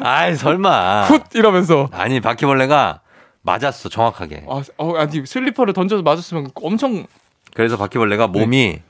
아이 0.00 0.34
설마. 0.36 1.04
훗 1.04 1.20
이러면서 1.34 1.88
아니 1.92 2.20
바퀴벌레가 2.20 3.00
맞았어 3.42 3.88
정확하게. 3.88 4.44
아, 4.48 4.62
어, 4.78 4.96
아니 4.96 5.26
슬리퍼를 5.26 5.72
던져서 5.74 6.02
맞았으면 6.02 6.50
엄청 6.54 7.06
그래서 7.54 7.76
바퀴벌레가 7.76 8.28
몸이 8.28 8.80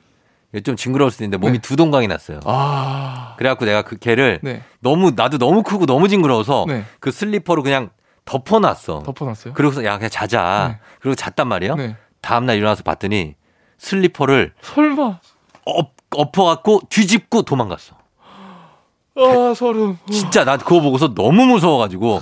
좀 0.64 0.76
징그러울 0.76 1.10
수도 1.10 1.24
있는데 1.24 1.38
몸이 1.38 1.58
네. 1.58 1.62
두 1.62 1.76
동강이 1.76 2.06
났어요. 2.06 2.40
아. 2.44 3.34
그래갖고 3.38 3.64
내가 3.64 3.82
걔를 3.82 4.38
네. 4.42 4.62
너무 4.80 5.12
나도 5.16 5.38
너무 5.38 5.62
크고 5.62 5.86
너무 5.86 6.08
징그러워서 6.08 6.66
네. 6.68 6.84
그 7.00 7.10
슬리퍼로 7.10 7.62
그냥 7.62 7.90
덮어놨어. 8.24 9.02
덮어놨어요. 9.04 9.54
그러고서 9.54 9.84
야 9.84 9.96
그냥 9.98 10.10
자자. 10.10 10.68
네. 10.72 10.78
그리고 11.00 11.14
잤단 11.14 11.48
말이에요. 11.48 11.74
네. 12.24 12.28
다음날 12.28 12.56
일어나서 12.56 12.82
봤더니 12.82 13.34
슬리퍼를 13.78 14.52
설마. 14.62 15.18
엎, 15.66 15.94
엎어갖고 16.10 16.82
뒤집고 16.88 17.42
도망갔어. 17.42 17.96
아, 19.16 19.52
소름. 19.54 19.98
진짜 20.10 20.44
나 20.44 20.56
그거 20.56 20.80
보고서 20.80 21.14
너무 21.14 21.44
무서워가지고 21.44 22.20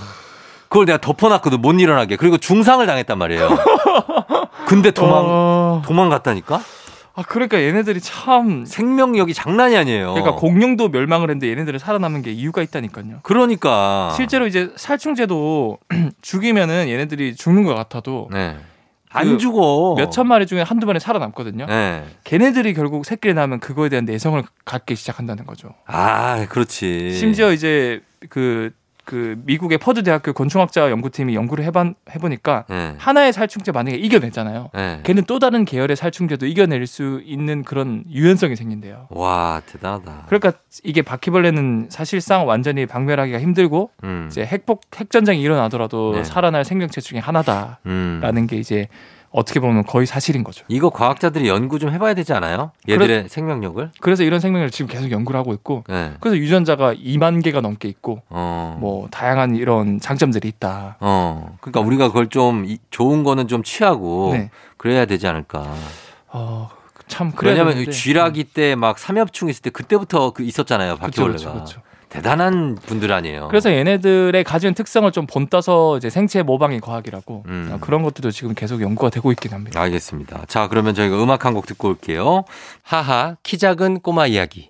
그걸 0.67 0.85
내가 0.85 0.99
덮어놨거든 0.99 1.61
못 1.61 1.79
일어나게. 1.79 2.17
그리고 2.17 2.37
중상을 2.37 2.85
당했단 2.85 3.17
말이에요. 3.17 3.49
근데 4.67 4.91
도망 4.91 5.25
아, 5.27 5.81
도망갔다니까? 5.85 6.61
아 7.15 7.21
그러니까 7.27 7.61
얘네들이 7.61 8.01
참 8.01 8.65
생명력이 8.65 9.33
장난이 9.35 9.77
아니에요. 9.77 10.13
그러니까 10.13 10.35
공룡도 10.35 10.89
멸망을 10.89 11.29
했는데 11.29 11.49
얘네들은 11.49 11.77
살아남은 11.79 12.23
게 12.23 12.31
이유가 12.31 12.63
있다니까요. 12.63 13.19
그러니까 13.21 14.11
실제로 14.15 14.47
이제 14.47 14.71
살충제도 14.75 15.77
죽이면은 16.21 16.89
얘네들이 16.89 17.35
죽는 17.35 17.63
것 17.65 17.75
같아도 17.75 18.29
네. 18.31 18.57
안 19.13 19.27
그 19.29 19.37
죽어. 19.37 19.95
몇천 19.97 20.27
마리 20.27 20.45
중에 20.47 20.61
한두 20.61 20.85
마리 20.85 20.99
살아남거든요. 20.99 21.65
네. 21.67 22.03
걔네들이 22.23 22.73
결국 22.73 23.05
새끼를 23.05 23.35
낳으면 23.35 23.59
그거에 23.59 23.89
대한 23.89 24.05
내성을 24.05 24.41
갖기 24.65 24.95
시작한다는 24.95 25.45
거죠. 25.45 25.69
아, 25.85 26.45
그렇지. 26.49 27.13
심지어 27.13 27.51
이제 27.51 28.01
그, 28.29 28.71
그 29.05 29.35
미국의 29.45 29.77
퍼드 29.77 30.03
대학교 30.03 30.33
곤충학자 30.33 30.89
연구팀이 30.89 31.35
연구를 31.35 31.65
해봐, 31.65 31.93
해보니까 32.11 32.65
네. 32.69 32.95
하나의 32.97 33.33
살충제 33.33 33.71
만약에 33.71 33.97
이겨냈잖아요. 33.97 34.69
네. 34.73 34.99
걔는 35.03 35.23
또 35.27 35.39
다른 35.39 35.65
계열의 35.65 35.95
살충제도 35.95 36.45
이겨낼 36.45 36.87
수 36.87 37.21
있는 37.25 37.63
그런 37.63 38.03
유연성이 38.09 38.55
생긴대요. 38.55 39.07
와, 39.09 39.61
대단하다. 39.65 40.25
그러니까 40.27 40.53
이게 40.83 41.01
바퀴벌레는 41.01 41.87
사실상 41.89 42.47
완전히 42.47 42.85
박멸하기가 42.85 43.39
힘들고 43.39 43.91
음. 44.03 44.27
이제 44.29 44.45
핵폭 44.45 44.81
핵전쟁이 44.95 45.41
일어나더라도 45.41 46.13
네. 46.15 46.23
살아날 46.23 46.63
생명체 46.63 47.01
중에 47.01 47.19
하나다라는 47.19 47.77
음. 47.85 48.47
게 48.47 48.57
이제 48.57 48.87
어떻게 49.33 49.59
보면 49.59 49.83
거의 49.85 50.05
사실인 50.05 50.43
거죠. 50.43 50.63
이거 50.67 50.91
과학자들이 50.91 51.47
연구 51.49 51.79
좀 51.79 51.89
해봐야 51.89 52.13
되지 52.13 52.33
않아요? 52.33 52.71
얘들의 52.87 53.27
생명력을? 53.29 53.91
그래서 53.99 54.23
이런 54.23 54.39
생명을 54.39 54.69
지금 54.69 54.87
계속 54.87 55.09
연구를 55.11 55.39
하고 55.39 55.53
있고 55.53 55.83
네. 55.89 56.13
그래서 56.19 56.37
유전자가 56.37 56.93
2만 56.93 57.43
개가 57.43 57.59
넘게 57.59 57.87
있고 57.89 58.21
어. 58.29 58.77
뭐 58.79 59.07
다양한 59.09 59.55
이런 59.55 59.99
장점들이 59.99 60.47
있다. 60.47 60.97
어. 60.99 61.57
그러니까 61.61 61.79
우리가 61.81 62.07
그걸 62.09 62.27
좀 62.29 62.63
이- 62.65 62.77
좋은 62.91 63.23
거는 63.23 63.47
좀 63.47 63.63
취하고 63.63 64.33
네. 64.33 64.51
그래야 64.77 65.05
되지 65.05 65.27
않을까. 65.27 65.65
어, 66.27 66.69
참 67.07 67.31
그래야 67.31 67.53
왜냐면 67.53 67.73
되는데. 67.73 67.91
쥐라기 67.91 68.43
때 68.43 68.75
막 68.75 68.99
삼엽충 68.99 69.49
있을 69.49 69.63
때 69.63 69.69
그때부터 69.71 70.29
그 70.31 70.43
있었잖아요. 70.43 70.93
그쵸, 70.97 71.01
바퀴벌레가. 71.01 71.37
그쵸, 71.37 71.53
그쵸. 71.63 71.81
대단한 72.13 72.75
분들 72.85 73.11
아니에요. 73.11 73.47
그래서 73.47 73.71
얘네들의 73.71 74.43
가진 74.43 74.75
특성을 74.75 75.11
좀 75.11 75.25
본따서 75.25 75.97
이제 75.97 76.11
생체 76.11 76.43
모방의 76.43 76.79
과학이라고 76.79 77.43
음. 77.47 77.71
어, 77.73 77.77
그런 77.81 78.03
것들도 78.03 78.29
지금 78.29 78.53
계속 78.53 78.81
연구가 78.81 79.09
되고 79.09 79.31
있긴 79.31 79.51
합니다. 79.51 79.81
알겠습니다. 79.81 80.43
자, 80.47 80.67
그러면 80.67 80.93
저희가 80.93 81.21
음악 81.21 81.45
한 81.45 81.53
곡 81.53 81.65
듣고 81.67 81.89
올게요. 81.89 82.43
하하, 82.83 83.35
키 83.43 83.57
작은 83.57 83.99
꼬마 84.01 84.25
이야기. 84.27 84.69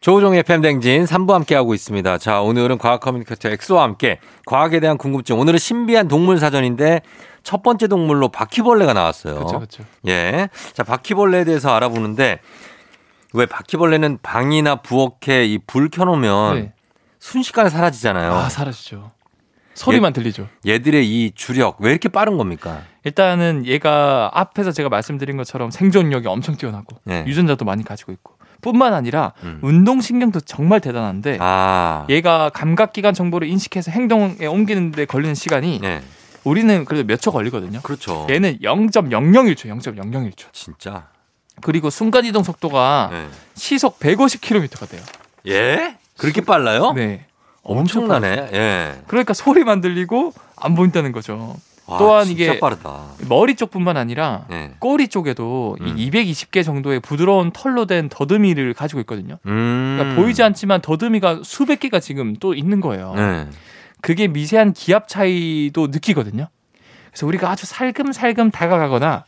조우종의 0.00 0.42
FM대행진 0.44 1.04
3부 1.04 1.32
함께하고 1.32 1.74
있습니다. 1.74 2.16
자, 2.18 2.40
오늘은 2.40 2.78
과학 2.78 3.00
커뮤니케이터 3.00 3.50
엑소와 3.50 3.82
함께 3.82 4.18
과학에 4.46 4.80
대한 4.80 4.96
궁금증. 4.96 5.38
오늘은 5.38 5.58
신비한 5.58 6.08
동물 6.08 6.38
사전인데 6.38 7.02
첫 7.42 7.62
번째 7.62 7.86
동물로 7.88 8.28
바퀴벌레가 8.28 8.94
나왔어요. 8.94 9.34
그렇죠, 9.34 9.56
그렇죠. 9.58 9.84
예. 10.08 10.48
자, 10.72 10.82
바퀴벌레에 10.84 11.44
대해서 11.44 11.74
알아보는데 11.74 12.40
왜 13.34 13.46
바퀴벌레는 13.46 14.18
방이나 14.22 14.76
부엌에 14.76 15.46
이 15.46 15.58
불 15.66 15.88
켜놓으면 15.90 16.54
네. 16.56 16.72
순식간에 17.18 17.68
사라지잖아요. 17.70 18.32
아 18.32 18.48
사라지죠. 18.48 19.10
소리만 19.74 20.12
들리죠. 20.12 20.48
얘들의 20.66 21.06
이 21.08 21.30
주력 21.34 21.80
왜 21.80 21.90
이렇게 21.90 22.08
빠른 22.08 22.36
겁니까? 22.36 22.82
일단은 23.04 23.64
얘가 23.66 24.30
앞에서 24.34 24.72
제가 24.72 24.88
말씀드린 24.88 25.36
것처럼 25.36 25.70
생존력이 25.70 26.26
엄청 26.26 26.56
뛰어나고 26.56 26.96
네. 27.04 27.24
유전자도 27.26 27.64
많이 27.64 27.84
가지고 27.84 28.12
있고 28.12 28.34
뿐만 28.62 28.92
아니라 28.92 29.32
음. 29.42 29.58
운동 29.62 30.00
신경도 30.02 30.40
정말 30.40 30.80
대단한데 30.80 31.38
아. 31.40 32.04
얘가 32.10 32.50
감각 32.50 32.92
기관 32.92 33.14
정보를 33.14 33.48
인식해서 33.48 33.90
행동에 33.90 34.44
옮기는데 34.46 35.06
걸리는 35.06 35.34
시간이 35.34 35.78
네. 35.80 36.02
우리는 36.44 36.84
그래도 36.84 37.06
몇 37.06 37.20
초 37.20 37.30
걸리거든요. 37.32 37.80
그렇죠. 37.82 38.26
얘는 38.28 38.58
0.001초, 38.60 39.66
0.001초. 39.68 40.52
진짜. 40.52 41.08
그리고 41.62 41.90
순간 41.90 42.24
이동 42.24 42.42
속도가 42.42 43.08
네. 43.12 43.28
시속 43.54 43.98
150km가 43.98 44.88
돼요. 44.88 45.02
예? 45.48 45.96
그렇게 46.16 46.40
빨라요? 46.40 46.92
네. 46.92 47.26
엄청. 47.62 48.04
엄청나네. 48.04 48.50
예. 48.52 49.02
그러니까 49.06 49.34
소리만 49.34 49.80
들리고 49.80 50.32
안 50.56 50.74
보인다는 50.74 51.12
거죠. 51.12 51.56
와, 51.86 51.98
또한 51.98 52.28
이게 52.28 52.60
빠르다. 52.60 53.06
머리 53.28 53.56
쪽뿐만 53.56 53.96
아니라 53.96 54.46
예. 54.50 54.72
꼬리 54.78 55.08
쪽에도 55.08 55.76
음. 55.80 55.98
이 55.98 56.10
220개 56.10 56.64
정도의 56.64 57.00
부드러운 57.00 57.50
털로 57.50 57.86
된 57.86 58.08
더듬이를 58.08 58.74
가지고 58.74 59.00
있거든요. 59.00 59.38
음. 59.46 59.96
그러니까 59.98 60.20
보이지 60.20 60.42
않지만 60.42 60.80
더듬이가 60.82 61.40
수백 61.42 61.80
개가 61.80 62.00
지금 62.00 62.36
또 62.38 62.54
있는 62.54 62.80
거예요. 62.80 63.14
네. 63.16 63.48
그게 64.00 64.28
미세한 64.28 64.72
기압 64.72 65.08
차이도 65.08 65.88
느끼거든요. 65.88 66.48
그래서 67.10 67.26
우리가 67.26 67.50
아주 67.50 67.66
살금살금 67.66 68.50
다가가거나 68.52 69.24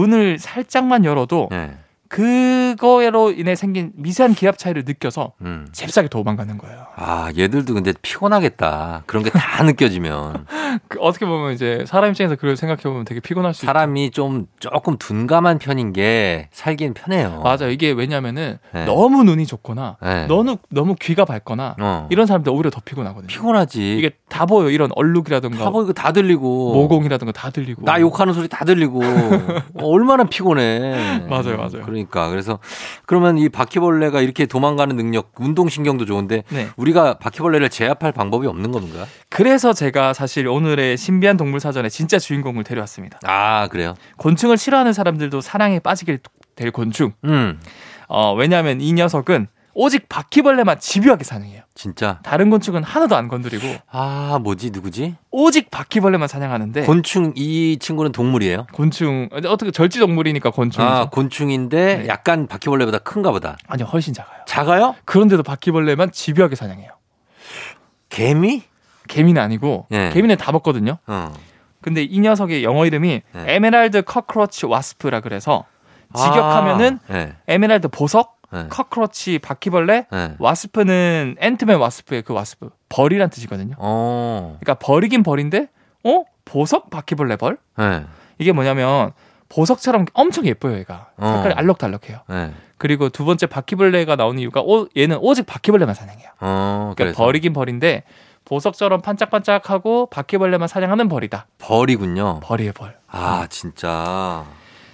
문을 0.00 0.38
살짝만 0.38 1.04
열어도 1.06 1.48
네. 1.50 1.74
그거로 2.08 3.32
인해 3.32 3.54
생긴 3.56 3.92
미세한 3.96 4.34
기압 4.34 4.58
차이를 4.58 4.84
느껴서 4.86 5.32
음. 5.40 5.66
잽싸게 5.72 6.08
도망가는 6.08 6.56
거예요. 6.58 6.86
아, 6.94 7.32
얘들도 7.36 7.74
근데 7.74 7.92
피곤하겠다. 8.02 9.02
그런 9.06 9.24
게 9.24 9.30
다 9.30 9.62
느껴지면. 9.64 10.46
그 10.88 10.98
어떻게 11.00 11.26
보면 11.26 11.52
이제 11.52 11.84
사람 11.86 12.10
입장에서 12.10 12.36
그걸 12.36 12.56
생각해 12.56 12.82
보면 12.82 13.04
되게 13.04 13.20
피곤할 13.20 13.54
수 13.54 13.64
사람이 13.66 14.10
좀 14.10 14.46
조금 14.60 14.96
둔감한 14.98 15.58
편인 15.58 15.92
게 15.92 16.48
살기엔 16.52 16.94
편해요. 16.94 17.28
있죠. 17.28 17.40
맞아. 17.40 17.66
이게 17.68 17.90
왜냐면은 17.90 18.58
네. 18.72 18.84
너무 18.84 19.24
눈이 19.24 19.46
좋거나 19.46 19.96
네. 20.02 20.26
너무 20.26 20.56
너무 20.70 20.94
귀가 21.00 21.24
밝거나 21.24 21.76
어. 21.80 22.06
이런 22.10 22.26
사람들 22.26 22.52
오히려 22.52 22.70
더 22.70 22.80
피곤하거든요. 22.84 23.26
피곤하지. 23.28 23.96
이게 23.98 24.10
다 24.28 24.46
보여. 24.46 24.70
이런 24.70 24.90
얼룩이라든가 24.94 25.64
다 25.64 25.70
보이고 25.70 25.92
다 25.92 26.12
들리고. 26.12 26.74
모공이라든가 26.74 27.32
다 27.32 27.50
들리고. 27.50 27.82
나 27.84 28.00
욕하는 28.00 28.32
소리 28.32 28.48
다 28.48 28.64
들리고 28.64 29.02
어, 29.02 29.84
얼마나 29.84 30.24
피곤해. 30.24 31.26
맞아요, 31.28 31.56
맞아요. 31.56 31.82
그러니까 31.84 32.28
그래서 32.28 32.58
그러면 33.06 33.38
이 33.38 33.48
바퀴벌레가 33.48 34.20
이렇게 34.20 34.46
도망가는 34.46 34.96
능력, 34.96 35.32
운동 35.38 35.68
신경도 35.68 36.04
좋은데 36.04 36.42
네. 36.50 36.68
우리가 36.76 37.18
바퀴벌레를 37.18 37.68
제압할 37.70 38.12
방법이 38.12 38.46
없는 38.46 38.72
건가? 38.72 39.06
그래서 39.28 39.72
제가 39.72 40.12
사실 40.12 40.48
오늘 40.48 40.65
의 40.66 40.96
신비한 40.96 41.36
동물 41.36 41.60
사전에 41.60 41.88
진짜 41.88 42.18
주인공을 42.18 42.64
데려왔습니다. 42.64 43.18
아 43.24 43.68
그래요? 43.68 43.94
곤충을 44.16 44.58
싫어하는 44.58 44.92
사람들도 44.92 45.40
사랑에 45.40 45.78
빠지게 45.78 46.18
될 46.56 46.70
곤충. 46.72 47.12
음 47.24 47.60
어, 48.08 48.34
왜냐하면 48.34 48.80
이 48.80 48.92
녀석은 48.92 49.46
오직 49.78 50.08
바퀴벌레만 50.08 50.80
집요하게 50.80 51.22
사냥해요. 51.24 51.62
진짜 51.74 52.18
다른 52.22 52.48
곤충은 52.48 52.82
하나도 52.82 53.14
안 53.14 53.28
건드리고 53.28 53.66
아 53.90 54.38
뭐지 54.42 54.70
누구지? 54.70 55.16
오직 55.30 55.70
바퀴벌레만 55.70 56.28
사냥하는데 56.28 56.84
곤충 56.84 57.32
이 57.36 57.76
친구는 57.78 58.12
동물이에요? 58.12 58.66
곤충 58.72 59.28
어떻게 59.46 59.70
절지 59.70 59.98
동물이니까 60.00 60.50
곤충이죠. 60.50 60.82
아 60.90 61.10
곤충인데 61.10 61.96
네. 61.98 62.08
약간 62.08 62.46
바퀴벌레보다 62.46 62.98
큰가 62.98 63.30
보다. 63.30 63.58
아니요 63.68 63.86
훨씬 63.86 64.14
작아요. 64.14 64.40
작아요? 64.46 64.94
그런데도 65.04 65.42
바퀴벌레만 65.42 66.10
집요하게 66.10 66.56
사냥해요. 66.56 66.92
개미? 68.08 68.62
개미는 69.06 69.40
아니고 69.40 69.86
네. 69.88 70.10
개미는 70.10 70.36
다 70.36 70.52
먹거든요. 70.52 70.98
어. 71.06 71.32
근데 71.80 72.02
이 72.02 72.20
녀석의 72.20 72.64
영어 72.64 72.84
이름이 72.86 73.22
네. 73.32 73.54
emerald 73.54 74.02
cockroach 74.02 74.66
wasp라 74.66 75.20
그래서 75.20 75.64
직역하면은 76.14 76.98
아, 77.08 77.12
네. 77.12 77.32
에메랄드 77.46 77.88
보석, 77.88 78.40
네. 78.52 78.66
cockroach 78.68 79.38
바퀴벌레, 79.38 80.06
네. 80.10 80.34
wasp는 80.38 81.36
앤트맨 81.38 81.78
와스프의 81.78 82.22
그 82.22 82.32
wasp 82.32 82.70
벌이란 82.88 83.30
뜻이거든요. 83.30 83.74
어. 83.78 84.56
그러니까 84.60 84.74
벌이긴 84.84 85.22
벌인데 85.22 85.68
어 86.04 86.24
보석 86.44 86.90
바퀴벌레 86.90 87.36
벌 87.36 87.58
네. 87.76 88.04
이게 88.38 88.52
뭐냐면 88.52 89.12
보석처럼 89.48 90.06
엄청 90.12 90.46
예뻐요 90.46 90.76
얘가 90.78 91.10
어. 91.16 91.34
색깔이 91.34 91.54
알록달록해요. 91.54 92.20
네. 92.28 92.52
그리고 92.78 93.08
두 93.08 93.24
번째 93.24 93.46
바퀴벌레가 93.46 94.16
나오는 94.16 94.38
이유가 94.38 94.60
오, 94.60 94.86
얘는 94.96 95.18
오직 95.20 95.46
바퀴벌레만 95.46 95.94
사냥해요. 95.94 96.28
어. 96.40 96.92
그러니까 96.94 96.94
그래서 96.96 97.22
벌이긴 97.22 97.52
벌인데 97.52 98.04
보석처럼 98.46 99.02
반짝반짝하고 99.02 100.06
바퀴벌레만 100.06 100.68
사냥하는 100.68 101.08
벌이다. 101.08 101.46
벌이군요. 101.58 102.40
벌이에요 102.40 102.72
벌. 102.72 102.96
아 103.08 103.46
진짜. 103.50 104.44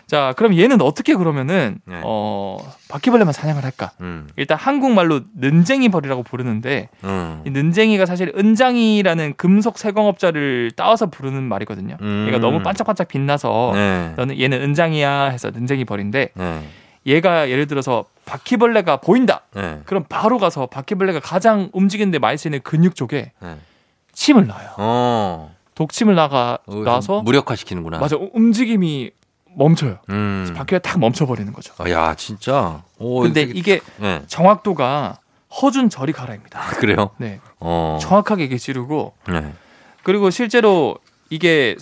자 0.06 0.34
그럼 0.36 0.58
얘는 0.58 0.82
어떻게 0.82 1.14
그러면은 1.14 1.78
네. 1.86 2.00
어 2.04 2.58
바퀴벌레만 2.88 3.32
사냥을 3.32 3.64
할까? 3.64 3.92
음. 4.00 4.28
일단 4.36 4.58
한국말로 4.58 5.20
는쟁이 5.36 5.88
벌이라고 5.90 6.22
부르는데 6.22 6.88
음. 7.04 7.42
이 7.46 7.50
는쟁이가 7.50 8.04
사실 8.04 8.32
은장이라는 8.36 9.34
금속 9.36 9.78
세공업자를 9.78 10.72
따와서 10.76 11.06
부르는 11.06 11.42
말이거든요. 11.44 11.96
음. 12.00 12.24
얘가 12.28 12.38
너무 12.38 12.62
반짝반짝 12.62 13.08
빛나서 13.08 13.72
네. 13.74 14.14
너는 14.16 14.40
얘는 14.40 14.60
은장이야 14.60 15.24
해서 15.24 15.50
는쟁이 15.50 15.84
벌인데 15.84 16.30
네. 16.34 16.62
얘가 17.06 17.50
예를 17.50 17.66
들어서 17.66 18.04
바퀴벌레가 18.24 18.98
보인다. 18.98 19.42
네. 19.54 19.80
그럼 19.84 20.04
바로 20.08 20.38
가서 20.38 20.66
바퀴벌레가 20.66 21.20
가장 21.20 21.68
움직이는데 21.72 22.18
많이 22.18 22.38
쓰이는 22.38 22.60
근육 22.62 22.94
쪽에 22.94 23.32
네. 23.40 23.56
침을 24.12 24.46
놔요. 24.46 24.68
어. 24.78 25.54
독침을 25.74 26.14
나가 26.14 26.58
어, 26.66 26.74
놔서 26.76 27.22
무력화시키는구나. 27.22 27.98
맞아 27.98 28.16
움직임이 28.34 29.10
멈춰요. 29.56 29.98
음. 30.10 30.52
바퀴가 30.56 30.78
탁 30.80 30.98
멈춰버리는 31.00 31.52
거죠. 31.52 31.74
아, 31.78 31.90
야 31.90 32.14
진짜. 32.14 32.82
오, 32.98 33.20
근데 33.22 33.46
되게- 33.46 33.58
이게 33.58 33.80
네. 33.98 34.22
정확도가 34.26 35.18
허준 35.60 35.90
저리 35.90 36.12
가라입니다. 36.12 36.60
아, 36.60 36.70
그래요? 36.76 37.10
네, 37.18 37.40
어. 37.60 37.98
정확하게 38.00 38.44
이게 38.44 38.56
찌르고 38.56 39.14
네. 39.28 39.52
그리고 40.02 40.30
실제로 40.30 40.96
이게 41.30 41.76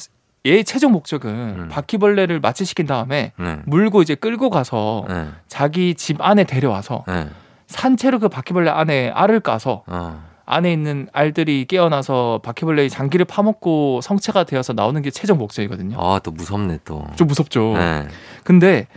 얘의 0.46 0.64
최종 0.64 0.92
목적은 0.92 1.30
음. 1.30 1.68
바퀴벌레를 1.70 2.40
마취시킨 2.40 2.86
다음에 2.86 3.32
네. 3.38 3.58
물고 3.66 4.02
이제 4.02 4.14
끌고 4.14 4.50
가서 4.50 5.04
네. 5.08 5.28
자기 5.48 5.94
집 5.94 6.20
안에 6.20 6.44
데려와서 6.44 7.04
네. 7.06 7.28
산채로 7.66 8.18
그 8.20 8.28
바퀴벌레 8.28 8.70
안에 8.70 9.10
알을 9.10 9.40
까서 9.40 9.84
어. 9.86 10.24
안에 10.46 10.72
있는 10.72 11.08
알들이 11.12 11.66
깨어나서 11.66 12.40
바퀴벌레의 12.42 12.90
장기를 12.90 13.26
파먹고 13.26 14.00
성체가 14.02 14.44
되어서 14.44 14.72
나오는 14.72 15.00
게 15.02 15.10
최종 15.10 15.38
목적이거든요. 15.38 15.96
아, 16.00 16.18
또 16.20 16.30
무섭네 16.32 16.80
또. 16.84 17.06
좀 17.16 17.28
무섭죠. 17.28 17.74
네. 17.74 18.08
근데 18.42 18.88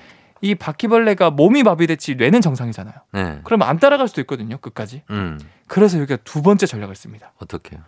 이 0.42 0.56
바퀴벌레가 0.56 1.30
몸이 1.30 1.64
마비됐지 1.64 2.16
뇌는 2.16 2.42
정상이잖아요. 2.42 2.96
네. 3.12 3.40
그러면 3.44 3.68
안 3.68 3.80
따라갈 3.80 4.08
수도 4.08 4.22
있거든요. 4.22 4.58
끝까지. 4.58 5.04
음. 5.12 5.40
그래서 5.68 6.00
여기가 6.00 6.18
두 6.24 6.42
번째 6.42 6.66
전략을 6.66 6.96
씁니다. 6.96 7.34
어떻게요? 7.40 7.82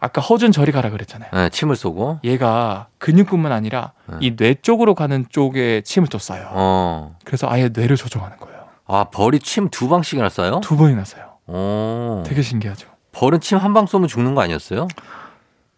아까 0.00 0.20
허준 0.20 0.52
저리 0.52 0.70
가라 0.72 0.90
그랬잖아요. 0.90 1.30
네, 1.32 1.48
침을 1.50 1.74
쏘고. 1.76 2.20
얘가 2.24 2.86
근육뿐만 2.98 3.50
아니라 3.52 3.92
네. 4.06 4.16
이뇌 4.20 4.54
쪽으로 4.62 4.94
가는 4.94 5.26
쪽에 5.28 5.80
침을 5.82 6.08
또 6.08 6.18
쏴요. 6.18 6.46
어. 6.52 7.16
그래서 7.24 7.48
아예 7.50 7.68
뇌를 7.68 7.96
조종하는 7.96 8.36
거예요. 8.38 8.58
아, 8.86 9.04
벌이 9.04 9.40
침 9.40 9.68
두 9.70 9.88
방씩이나 9.88 10.28
쏴요? 10.28 10.60
두 10.60 10.76
번이나 10.76 11.02
쏴요. 11.02 11.24
어. 11.48 12.22
되게 12.26 12.42
신기하죠. 12.42 12.88
벌은 13.12 13.40
침 13.40 13.58
한 13.58 13.74
방 13.74 13.86
쏘면 13.86 14.06
죽는 14.08 14.34
거 14.34 14.40
아니었어요? 14.42 14.86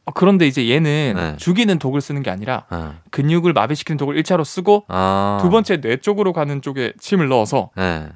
어, 0.04 0.12
그런데 0.12 0.46
이제 0.46 0.68
얘는 0.68 1.14
네. 1.16 1.37
죽이는 1.38 1.78
독을 1.78 2.00
쓰는 2.02 2.22
게 2.22 2.30
아니라 2.30 2.64
네. 2.70 2.88
근육을 3.11 3.52
마비시키는 3.54 3.96
독을 3.96 4.16
일차로 4.16 4.44
쓰고 4.44 4.85
아. 4.88 5.38
두 5.40 5.48
번째 5.48 5.80
뇌 5.80 5.96
쪽으로 5.96 6.33
가는 6.35 6.61
쪽에 6.61 6.92
침을 7.00 7.28
넣어서 7.28 7.70
네. 7.76 8.09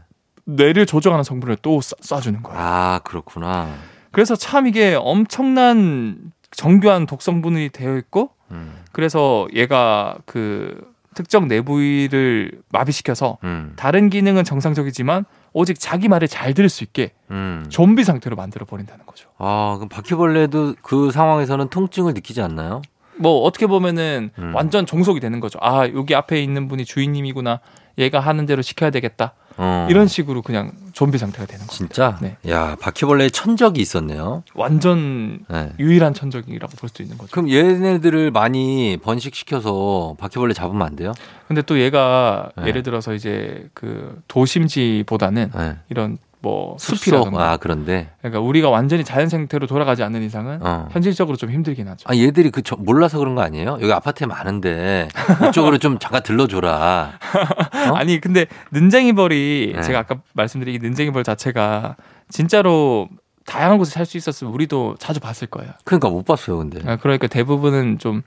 뇌를 0.44 0.84
조종하는 0.84 1.24
성분을 1.24 1.56
또 1.62 1.78
쏴, 1.78 1.98
쏴주는 2.00 2.42
거예요. 2.42 2.58
아, 2.60 3.00
그렇구나. 3.04 3.68
그래서 4.14 4.37
참 4.37 4.66
이게 4.66 4.94
엄청난 4.94 6.33
정교한 6.50 7.07
독성분이 7.07 7.70
되어 7.70 7.96
있고 7.98 8.31
음. 8.50 8.72
그래서 8.92 9.48
얘가 9.55 10.16
그 10.24 10.92
특정 11.14 11.48
내 11.48 11.61
부위를 11.61 12.61
마비시켜서 12.70 13.38
음. 13.44 13.72
다른 13.77 14.11
기능은 14.11 14.44
정상적이지만 14.44 15.24
오직 15.53 15.79
자기 15.79 16.09
말을 16.09 16.29
잘 16.29 16.55
들을 16.55 16.68
수 16.68 16.85
있게 16.85 17.12
음. 17.31 17.66
좀비 17.68 18.05
상태로 18.05 18.37
만들어 18.37 18.66
버린다는 18.66 19.07
거죠. 19.07 19.29
아, 19.38 19.74
그럼 19.77 19.88
바퀴벌레도 19.88 20.77
그 20.83 21.11
상황에서는 21.11 21.68
통증을 21.68 22.14
느끼지 22.14 22.42
않나요? 22.42 22.83
뭐 23.16 23.42
어떻게 23.42 23.66
보면은 23.66 24.31
음. 24.38 24.55
완전 24.55 24.87
종속이 24.87 25.20
되는 25.20 25.38
거죠. 25.40 25.59
아 25.62 25.88
여기 25.94 26.14
앞에 26.14 26.42
있는 26.42 26.68
분이 26.68 26.85
주인님이구나. 26.85 27.61
얘가 27.98 28.18
하는 28.18 28.44
대로 28.44 28.61
시켜야 28.61 28.90
되겠다. 28.90 29.35
어. 29.56 29.86
이런 29.90 30.08
식으로 30.08 30.42
그냥 30.42 30.72
좀비 30.92 31.18
상태가 31.18 31.46
되는 31.46 31.66
거죠. 31.66 31.76
진짜? 31.76 32.18
네. 32.20 32.36
야, 32.48 32.76
바퀴벌레의 32.80 33.30
천적이 33.30 33.80
있었네요. 33.80 34.42
완전 34.54 35.44
네. 35.48 35.72
유일한 35.78 36.14
천적이라고 36.14 36.76
볼 36.76 36.88
수도 36.88 37.02
있는 37.02 37.18
거죠. 37.18 37.30
그럼 37.30 37.50
얘네들을 37.50 38.30
많이 38.30 38.98
번식시켜서 39.02 40.16
바퀴벌레 40.18 40.54
잡으면 40.54 40.82
안 40.86 40.96
돼요? 40.96 41.12
근데 41.46 41.62
또 41.62 41.78
얘가 41.78 42.50
네. 42.56 42.68
예를 42.68 42.82
들어서 42.82 43.14
이제 43.14 43.68
그 43.74 44.20
도심지보다는 44.28 45.50
네. 45.54 45.76
이런 45.88 46.18
뭐 46.44 46.76
숲속? 46.78 46.98
숲이라든가 46.98 47.52
아, 47.52 47.57
그런데. 47.57 48.11
그러니까 48.18 48.40
우리가 48.40 48.68
완전히 48.68 49.02
자연 49.02 49.28
생태로 49.30 49.66
돌아가지 49.66 50.02
않는 50.02 50.22
이상은 50.22 50.59
어. 50.61 50.88
현실적으로 50.92 51.37
좀 51.38 51.50
힘들긴 51.50 51.88
하죠. 51.88 52.04
아, 52.07 52.14
얘들이 52.14 52.50
그 52.50 52.61
저- 52.62 52.76
몰라서 52.76 53.18
그런 53.18 53.35
거 53.35 53.40
아니에요? 53.40 53.78
여기 53.80 53.90
아파트에 53.92 54.26
많은데 54.26 55.09
이쪽으로 55.48 55.78
좀 55.78 55.98
잠깐 55.98 56.22
들러줘라. 56.22 57.12
어? 57.90 57.94
아니 57.94 58.20
근데 58.20 58.46
능쟁이 58.72 59.14
벌이 59.14 59.72
네. 59.74 59.83
제가 59.83 60.00
아까 60.00 60.16
말씀드린 60.35 60.74
이 60.74 60.78
능쟁이 60.78 61.11
벌 61.12 61.24
자체가 61.24 61.96
진짜로 62.28 63.09
다양한 63.46 63.78
곳에 63.78 63.90
살 63.92 64.04
수 64.07 64.16
있었으면 64.18 64.52
우리도 64.52 64.96
자주 64.98 65.20
봤을 65.20 65.46
거예요. 65.48 65.70
그러니까 65.85 66.09
못 66.11 66.24
봤어요, 66.24 66.59
근데. 66.59 66.80
아, 66.90 66.96
그러니까 66.96 67.26
대부분은 67.26 67.98
좀 67.98 68.22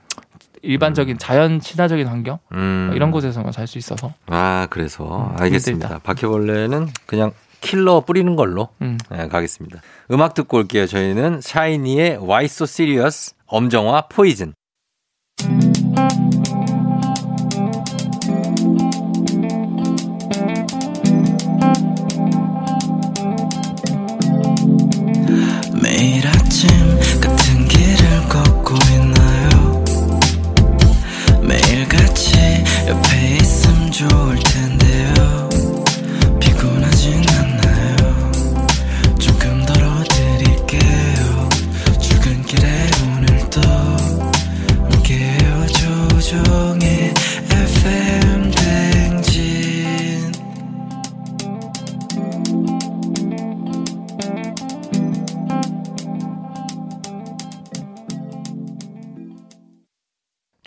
일반적인 0.62 1.18
자연 1.18 1.60
친화적인 1.60 2.06
환경 2.08 2.38
음. 2.52 2.90
이런 2.94 3.12
곳에서만 3.12 3.52
살 3.52 3.66
수 3.68 3.78
있어서 3.78 4.12
아, 4.26 4.66
그래서 4.70 5.04
음, 5.30 5.36
알겠습니다. 5.40 5.86
힘들다. 5.86 6.02
바퀴벌레는 6.02 6.88
그냥 7.06 7.30
킬러 7.60 8.00
뿌리는 8.00 8.36
걸로 8.36 8.68
음. 8.82 8.98
네, 9.10 9.28
가겠습니다. 9.28 9.80
음악 10.10 10.34
듣고 10.34 10.58
올게요. 10.58 10.86
저희는 10.86 11.40
샤이니의 11.40 12.18
Why 12.18 12.44
So 12.46 12.64
Serious, 12.64 13.34
엄정화 13.46 14.08
포이즌. 14.08 14.54
매 15.46 15.77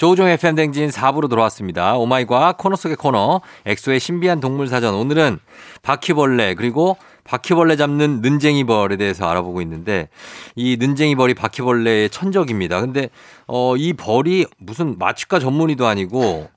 조우종 0.02 0.28
FM 0.30 0.56
댕진 0.56 0.90
4부로 0.90 1.30
돌아왔습니다. 1.30 1.96
오마이과 1.96 2.54
코너 2.54 2.76
속의 2.76 2.96
코너, 2.96 3.40
엑소의 3.68 4.00
신비한 4.00 4.40
동물 4.40 4.68
사전. 4.68 4.96
오늘은 4.96 5.38
바퀴벌레, 5.84 6.56
그리고 6.56 6.98
바퀴벌레 7.24 7.76
잡는 7.76 8.22
는쟁이벌에 8.24 8.98
대해서 8.98 9.30
알아보고 9.30 9.62
있는데, 9.62 10.10
이 10.56 10.76
는쟁이벌이 10.80 11.36
바퀴벌레의 11.36 12.10
천적입니다. 12.10 12.82
근데, 12.82 13.10
어, 13.46 13.76
이 13.78 13.94
벌이 13.94 14.48
무슨 14.58 14.98
마취과 14.98 15.38
전문의도 15.38 15.86
아니고, 15.86 16.50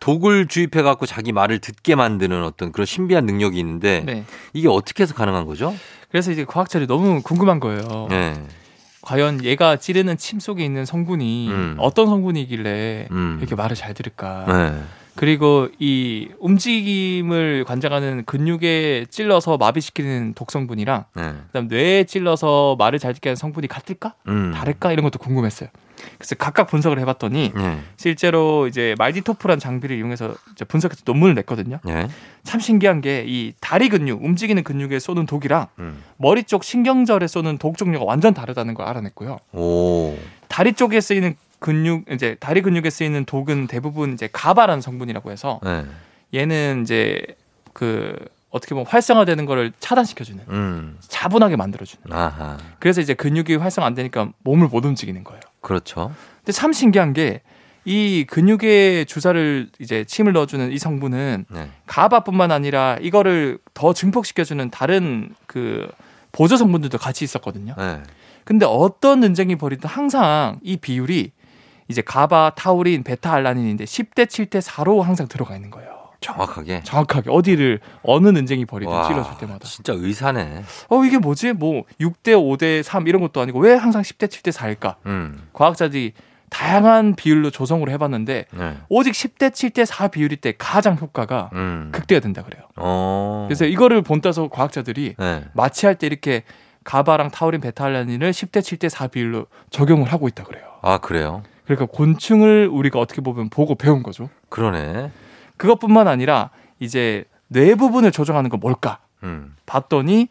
독을 0.00 0.48
주입해갖고 0.48 1.04
자기 1.04 1.32
말을 1.32 1.58
듣게 1.58 1.96
만드는 1.96 2.44
어떤 2.44 2.72
그런 2.72 2.86
신비한 2.86 3.26
능력이 3.26 3.58
있는데, 3.58 4.04
네. 4.06 4.24
이게 4.54 4.68
어떻게 4.68 5.02
해서 5.02 5.12
가능한 5.12 5.44
거죠? 5.44 5.74
그래서 6.10 6.32
이제 6.32 6.46
과학자들이 6.46 6.86
너무 6.86 7.20
궁금한 7.20 7.60
거예요. 7.60 8.06
네. 8.08 8.32
과연 9.06 9.44
얘가 9.44 9.76
찌르는 9.76 10.16
침 10.16 10.40
속에 10.40 10.64
있는 10.64 10.84
성분이 10.84 11.48
음. 11.48 11.76
어떤 11.78 12.06
성분이길래 12.06 13.06
음. 13.12 13.36
이렇게 13.38 13.54
말을 13.54 13.76
잘 13.76 13.94
들을까? 13.94 14.44
네. 14.48 14.82
그리고 15.14 15.68
이 15.78 16.28
움직임을 16.40 17.64
관장하는 17.64 18.24
근육에 18.24 19.06
찔러서 19.08 19.58
마비시키는 19.58 20.34
독성분이랑 20.34 21.04
네. 21.14 21.34
그다음 21.46 21.68
뇌에 21.68 22.02
찔러서 22.02 22.74
말을 22.80 22.98
잘 22.98 23.14
듣게 23.14 23.28
하는 23.28 23.36
성분이 23.36 23.68
같을까? 23.68 24.14
음. 24.26 24.52
다를까? 24.52 24.90
이런 24.90 25.04
것도 25.04 25.20
궁금했어요. 25.20 25.68
그래서 26.18 26.34
각각 26.36 26.66
분석을 26.66 26.98
해봤더니 27.00 27.52
네. 27.54 27.80
실제로 27.96 28.66
이제 28.66 28.94
말디토프란 28.98 29.58
장비를 29.58 29.96
이용해서 29.98 30.34
분석해서 30.68 31.02
논문을 31.04 31.34
냈거든요. 31.34 31.78
네. 31.84 32.08
참 32.44 32.60
신기한 32.60 33.00
게 33.00 33.24
이 33.26 33.52
다리 33.60 33.88
근육, 33.88 34.22
움직이는 34.22 34.62
근육에 34.62 34.98
쏘는 34.98 35.26
독이랑 35.26 35.66
음. 35.78 36.02
머리 36.16 36.44
쪽 36.44 36.64
신경절에 36.64 37.26
쏘는 37.26 37.58
독 37.58 37.76
종류가 37.76 38.04
완전 38.04 38.34
다르다는 38.34 38.74
걸 38.74 38.86
알아냈고요. 38.86 39.38
오. 39.52 40.16
다리 40.48 40.72
쪽에 40.74 41.00
쓰이는 41.00 41.34
근육 41.58 42.04
이제 42.12 42.36
다리 42.38 42.62
근육에 42.62 42.90
쓰이는 42.90 43.24
독은 43.24 43.66
대부분 43.66 44.12
이제 44.12 44.28
가바라는 44.32 44.80
성분이라고 44.80 45.30
해서 45.32 45.60
네. 45.64 45.84
얘는 46.34 46.82
이제 46.82 47.20
그 47.72 48.14
어떻게 48.50 48.74
보면 48.74 48.86
활성화되는 48.86 49.44
거를 49.46 49.72
차단시켜주는 49.80 50.44
음. 50.48 50.96
차분하게 51.00 51.56
만들어주는. 51.56 52.12
아하. 52.12 52.58
그래서 52.78 53.00
이제 53.00 53.14
근육이 53.14 53.56
활성 53.56 53.84
안 53.84 53.94
되니까 53.94 54.28
몸을 54.44 54.68
못 54.68 54.84
움직이는 54.84 55.24
거예요. 55.24 55.40
그렇죠. 55.66 56.14
근데 56.38 56.52
참 56.52 56.72
신기한 56.72 57.12
게 57.12 57.42
이 57.86 58.26
근육에 58.28 59.04
주사를 59.04 59.70
이제 59.78 60.04
침을 60.04 60.32
넣어주는 60.32 60.72
이 60.72 60.76
성분은 60.78 61.46
네. 61.48 61.70
가바뿐만 61.86 62.50
아니라 62.50 62.98
이거를 63.00 63.58
더 63.74 63.92
증폭시켜주는 63.92 64.70
다른 64.70 65.32
그 65.46 65.88
보조 66.32 66.56
성분들도 66.56 66.98
같이 66.98 67.24
있었거든요. 67.24 67.74
네. 67.78 68.02
근데 68.44 68.66
어떤 68.66 69.20
논쟁이 69.20 69.54
벌이든 69.54 69.88
항상 69.88 70.58
이 70.62 70.76
비율이 70.76 71.30
이제 71.86 72.02
가바, 72.02 72.54
타우린, 72.56 73.04
베타 73.04 73.32
알라닌인데 73.32 73.84
10대 73.84 74.26
7대 74.26 74.60
4로 74.60 75.02
항상 75.02 75.28
들어가 75.28 75.54
있는 75.54 75.70
거예요. 75.70 75.95
정확하게. 76.20 76.82
정확하게 76.82 77.30
어디를 77.30 77.80
어느 78.02 78.28
논쟁이 78.28 78.64
벌이든 78.64 78.92
와, 78.92 79.06
찔러줄 79.08 79.38
때마다. 79.38 79.66
진짜 79.66 79.92
의사네. 79.94 80.62
어 80.88 81.04
이게 81.04 81.18
뭐지? 81.18 81.52
뭐 81.52 81.84
6대 82.00 82.32
5대 82.32 82.82
3 82.82 83.06
이런 83.08 83.20
것도 83.22 83.40
아니고 83.40 83.58
왜 83.60 83.74
항상 83.74 84.02
10대 84.02 84.28
7대 84.28 84.52
4일까? 84.52 84.96
음. 85.06 85.48
과학자들이 85.52 86.12
다양한 86.48 87.16
비율로 87.16 87.50
조성을 87.50 87.88
해봤는데 87.90 88.46
네. 88.52 88.76
오직 88.88 89.12
10대 89.12 89.50
7대 89.50 89.84
4 89.84 90.08
비율일 90.08 90.38
때 90.40 90.54
가장 90.56 90.96
효과가 90.96 91.50
음. 91.54 91.90
극대화 91.92 92.20
된다 92.20 92.42
그래요. 92.42 92.62
어. 92.76 93.46
그래서 93.48 93.64
이거를 93.64 94.02
본따서 94.02 94.48
과학자들이 94.48 95.14
네. 95.18 95.44
마취할 95.54 95.96
때 95.96 96.06
이렇게 96.06 96.44
가바랑 96.84 97.30
타우린, 97.32 97.60
베타알라닌을 97.60 98.30
10대 98.30 98.60
7대 98.60 98.88
4 98.88 99.08
비율로 99.08 99.46
적용을 99.70 100.06
하고 100.12 100.28
있다 100.28 100.44
그래요. 100.44 100.64
아, 100.82 100.98
그래요? 100.98 101.42
그러니까 101.64 101.86
곤충을 101.86 102.68
우리가 102.70 103.00
어떻게 103.00 103.20
보면 103.20 103.50
보고 103.50 103.74
배운 103.74 104.04
거죠. 104.04 104.30
그러네. 104.48 105.10
그것뿐만 105.56 106.08
아니라 106.08 106.50
이제 106.78 107.24
뇌 107.48 107.74
부분을 107.74 108.12
조정하는 108.12 108.50
건 108.50 108.60
뭘까 108.60 108.98
음. 109.22 109.54
봤더니 109.66 110.28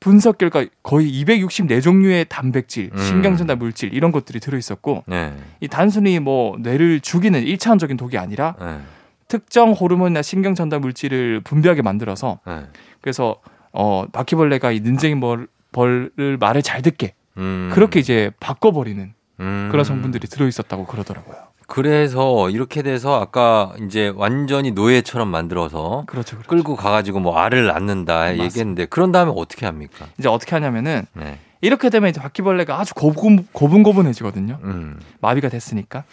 분석 0.00 0.36
결과 0.36 0.64
거의 0.82 1.12
264종류의 1.22 2.28
단백질, 2.28 2.90
음. 2.92 2.98
신경전달 2.98 3.56
물질 3.56 3.94
이런 3.94 4.10
것들이 4.10 4.40
들어 4.40 4.58
있었고 4.58 5.04
네. 5.06 5.32
이 5.60 5.68
단순히 5.68 6.18
뭐 6.18 6.56
뇌를 6.58 6.98
죽이는 6.98 7.40
일차원적인 7.42 7.96
독이 7.96 8.18
아니라 8.18 8.56
네. 8.60 8.80
특정 9.28 9.72
호르몬이나 9.72 10.22
신경 10.22 10.56
전달 10.56 10.80
물질을 10.80 11.40
분비하게 11.42 11.82
만들어서 11.82 12.40
네. 12.44 12.66
그래서 13.00 13.36
어 13.72 14.04
바퀴벌레가 14.12 14.72
이 14.72 14.80
눈쟁이 14.80 15.18
벌, 15.20 15.46
벌을 15.70 16.36
말을 16.40 16.62
잘 16.62 16.82
듣게 16.82 17.14
음. 17.36 17.70
그렇게 17.72 18.00
이제 18.00 18.32
바꿔버리는 18.40 19.14
음. 19.38 19.68
그런 19.70 19.84
성분들이 19.84 20.26
들어 20.26 20.48
있었다고 20.48 20.86
그러더라고요. 20.86 21.51
그래서 21.66 22.50
이렇게 22.50 22.82
돼서 22.82 23.20
아까 23.20 23.72
이제 23.84 24.12
완전히 24.14 24.70
노예처럼 24.72 25.28
만들어서 25.28 26.04
그렇죠, 26.06 26.36
그렇죠. 26.36 26.48
끌고 26.48 26.76
가가지고 26.76 27.20
뭐 27.20 27.38
알을 27.38 27.66
낳는다 27.66 28.14
맞습니다. 28.14 28.44
얘기했는데 28.44 28.86
그런 28.86 29.12
다음에 29.12 29.32
어떻게 29.34 29.66
합니까? 29.66 30.06
이제 30.18 30.28
어떻게 30.28 30.54
하냐면은 30.54 31.06
네. 31.14 31.38
이렇게 31.60 31.90
되면 31.90 32.10
이제 32.10 32.20
바퀴벌레가 32.20 32.78
아주 32.78 32.94
고분, 32.94 33.46
고분고분해지거든요. 33.52 34.58
음. 34.64 35.00
마비가 35.20 35.48
됐으니까. 35.48 36.04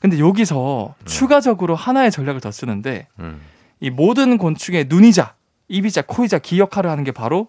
근데 0.00 0.18
여기서 0.18 0.94
추가적으로 1.04 1.74
하나의 1.74 2.10
전략을 2.10 2.40
더 2.40 2.50
쓰는데 2.50 3.08
음. 3.18 3.40
이 3.80 3.90
모든 3.90 4.38
곤충의 4.38 4.86
눈이자, 4.88 5.34
입이자, 5.68 6.02
코이자, 6.02 6.38
귀 6.38 6.58
역할을 6.60 6.88
하는 6.90 7.02
게 7.04 7.12
바로 7.12 7.48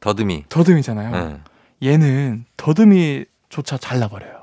더듬이. 0.00 0.44
더듬이잖아요. 0.48 1.10
네. 1.10 1.40
얘는 1.90 2.44
더듬이조차 2.56 3.78
잘라버려요. 3.78 4.40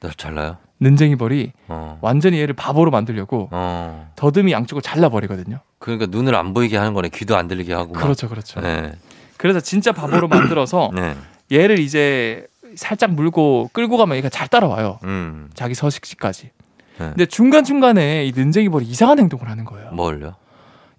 나 0.00 0.10
잘라요? 0.16 0.58
눈쟁이 0.80 1.16
벌이 1.16 1.52
어. 1.68 1.98
완전히 2.00 2.38
얘를 2.40 2.54
바보로 2.54 2.90
만들려고 2.90 3.48
어. 3.50 4.10
더듬이 4.16 4.52
양쪽을 4.52 4.82
잘라버리거든요. 4.82 5.60
그러니까 5.78 6.06
눈을 6.06 6.34
안 6.34 6.54
보이게 6.54 6.76
하는 6.76 6.94
거네. 6.94 7.08
귀도 7.10 7.36
안 7.36 7.48
들리게 7.48 7.72
하고. 7.72 7.92
막. 7.92 8.00
그렇죠, 8.02 8.28
그렇죠. 8.28 8.60
네. 8.60 8.92
그래서 9.36 9.60
진짜 9.60 9.92
바보로 9.92 10.28
만들어서 10.28 10.90
네. 10.94 11.14
얘를 11.52 11.78
이제 11.78 12.46
살짝 12.76 13.12
물고 13.12 13.70
끌고 13.72 13.96
가면 13.96 14.16
얘가 14.16 14.28
잘 14.28 14.48
따라와요. 14.48 14.98
음. 15.04 15.50
자기 15.54 15.74
서식지까지. 15.74 16.50
네. 16.98 17.08
근데 17.10 17.26
중간 17.26 17.64
중간에 17.64 18.24
이 18.26 18.32
눈쟁이 18.34 18.68
벌이 18.68 18.84
이상한 18.84 19.18
행동을 19.18 19.48
하는 19.48 19.64
거예요. 19.64 19.90
뭘요? 19.92 20.34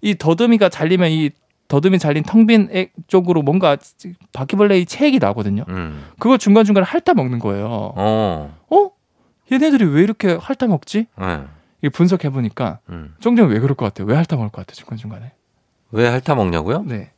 이 0.02 0.14
더듬이가 0.16 0.68
잘리면 0.70 1.10
이 1.10 1.30
더듬이 1.68 1.98
잘린 1.98 2.24
텅빈 2.24 2.88
쪽으로 3.06 3.42
뭔가 3.42 3.76
바퀴벌레의 4.32 4.86
체액이 4.86 5.18
나거든요. 5.20 5.64
음. 5.68 6.04
그걸 6.18 6.38
중간 6.38 6.64
중간에 6.64 6.84
핥아 6.84 7.14
먹는 7.14 7.38
거예요. 7.38 7.92
어. 7.94 8.56
어? 8.70 8.90
얘네들이 9.50 9.84
왜 9.86 10.02
이렇게 10.02 10.38
핥아 10.40 10.68
먹지? 10.68 11.06
네. 11.18 11.44
이 11.82 11.88
분석해 11.88 12.30
보니까 12.30 12.78
음. 12.90 13.14
쫑쫑 13.20 13.48
왜 13.48 13.58
그럴 13.58 13.74
것 13.74 13.86
같아요? 13.86 14.06
왜 14.06 14.14
핥아 14.14 14.36
먹을 14.36 14.50
것 14.50 14.66
같아요? 14.66 14.74
중간 14.74 14.98
중간에. 14.98 15.32
왜 15.92 16.08
핥아 16.08 16.34
먹냐고요? 16.36 16.84
네. 16.86 17.10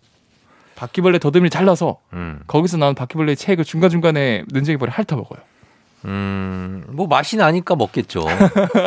바퀴벌레 0.76 1.18
더듬이를 1.18 1.50
잘라서 1.50 1.98
음. 2.12 2.40
거기서 2.46 2.76
나온 2.76 2.94
바퀴벌레의 2.94 3.36
체액을 3.36 3.64
중간 3.64 3.90
중간에 3.90 4.44
눈쟁이벌이 4.48 4.90
핥아 4.90 5.16
먹어요. 5.16 5.40
음. 6.04 6.84
뭐 6.88 7.06
맛이 7.06 7.36
나니까 7.36 7.76
먹겠죠. 7.76 8.24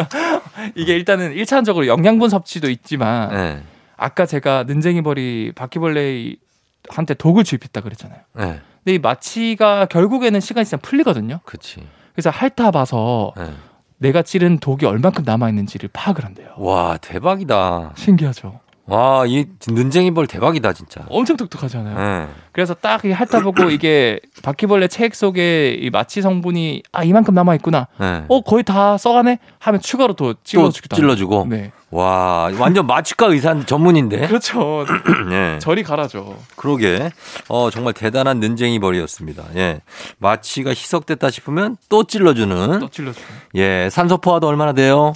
이게 0.76 0.96
일단은 0.96 1.34
일차원적으로 1.34 1.88
영양분 1.88 2.30
섭취도 2.30 2.70
있지만 2.70 3.30
네. 3.30 3.64
아까 3.98 4.26
제가 4.26 4.64
눈쟁이벌이 4.64 5.54
바퀴벌레한테 5.56 7.14
독을 7.18 7.44
주입했다 7.44 7.82
그랬잖아요. 7.82 8.20
네. 8.34 8.60
근데 8.84 8.96
이 8.96 9.00
마취가 9.00 9.86
결국에는 9.86 10.40
시간이 10.40 10.66
지나면 10.66 10.82
풀리거든요. 10.82 11.40
그치. 11.46 11.86
그래서 12.16 12.30
핥아봐서 12.30 13.34
네. 13.36 13.52
내가 13.98 14.22
찌른 14.22 14.58
독이 14.60 14.86
얼만큼 14.86 15.24
남아 15.26 15.50
있는지를 15.50 15.90
파악을 15.92 16.26
한대요. 16.26 16.50
와, 16.58 16.98
대박이다. 16.98 17.94
신기하죠. 17.96 18.60
와, 18.88 19.26
이 19.26 19.46
눈쟁이 19.68 20.12
벌 20.12 20.28
대박이다, 20.28 20.74
진짜. 20.74 21.02
엄청 21.10 21.38
똑똑하잖아요. 21.38 21.98
네. 21.98 22.34
그래서 22.52 22.74
딱이 22.76 23.12
핥아보고 23.12 23.72
이게 23.72 24.20
바퀴벌레 24.44 24.88
체액 24.88 25.16
속에 25.16 25.72
이 25.72 25.90
마취 25.90 26.22
성분이 26.22 26.84
아 26.92 27.04
이만큼 27.04 27.34
남아있구나. 27.34 27.88
네. 28.00 28.24
어 28.28 28.42
거의 28.42 28.64
다 28.64 28.98
써가네 28.98 29.40
하면 29.60 29.82
추가로 29.82 30.14
또또 30.14 30.36
찔러주기도 30.44 30.96
찔러주고. 30.96 31.40
하고. 31.40 31.48
네. 31.50 31.72
와, 31.90 32.50
완전 32.60 32.88
마취과 32.88 33.28
의사 33.28 33.58
전문인데. 33.66 34.28
그렇죠. 34.28 34.86
네. 35.30 35.58
저리 35.60 35.82
가라죠. 35.84 36.38
그러게. 36.56 37.10
어, 37.48 37.70
정말 37.70 37.94
대단한 37.94 38.40
눈쟁이 38.40 38.80
벌이었습니다. 38.80 39.44
예. 39.56 39.82
마취가 40.20 40.72
희석됐다 40.72 41.30
싶으면 41.30 41.78
또 41.90 42.04
찔러주는. 42.04 42.80
또 42.80 42.90
찔러주고. 42.90 43.26
예. 43.56 43.90
산소 43.90 44.18
포화도 44.18 44.48
얼마나 44.48 44.74
돼요? 44.74 45.14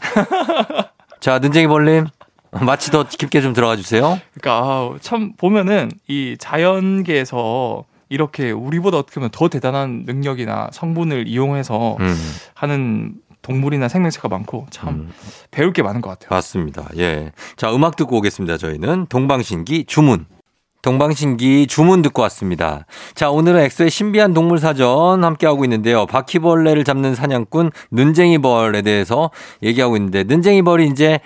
자, 1.19 1.39
눈쟁이 1.39 1.67
벌님. 1.67 2.07
마취 2.65 2.91
더 2.91 3.03
깊게 3.03 3.41
좀 3.41 3.53
들어가 3.53 3.75
주세요. 3.75 4.19
그러니까 4.33 4.65
아우, 4.65 4.97
참 4.99 5.33
보면은 5.37 5.91
이 6.07 6.35
자연계에서 6.39 7.85
이렇게 8.09 8.51
우리보다 8.51 8.97
어떻게 8.97 9.15
보면 9.15 9.29
더 9.31 9.49
대단한 9.49 10.03
능력이나 10.05 10.69
성분을 10.71 11.27
이용해서 11.27 11.97
음, 11.99 12.15
하는 12.55 13.13
동물이나 13.41 13.87
생명체가 13.87 14.27
많고 14.27 14.65
참 14.71 14.89
음, 14.89 15.11
배울 15.51 15.71
게 15.73 15.83
많은 15.83 16.01
것 16.01 16.09
같아요. 16.09 16.29
맞습니다. 16.35 16.89
예. 16.97 17.31
자, 17.55 17.73
음악 17.73 17.95
듣고 17.95 18.17
오겠습니다. 18.17 18.57
저희는 18.57 19.05
동방신기 19.07 19.85
주문. 19.85 20.25
동방신기 20.81 21.67
주문 21.67 22.01
듣고 22.01 22.21
왔습니다. 22.23 22.85
자, 23.13 23.29
오늘은 23.29 23.59
엑소의 23.61 23.89
신비한 23.89 24.33
동물 24.33 24.59
사전 24.59 25.23
함께하고 25.23 25.65
있는데요. 25.65 26.05
바퀴벌레를 26.05 26.85
잡는 26.85 27.15
사냥꾼 27.15 27.71
눈쟁이벌에 27.91 28.81
대해서 28.81 29.29
얘기하고 29.61 29.97
있는데, 29.97 30.23
눈쟁이벌이 30.23 30.87
이제 30.87 31.19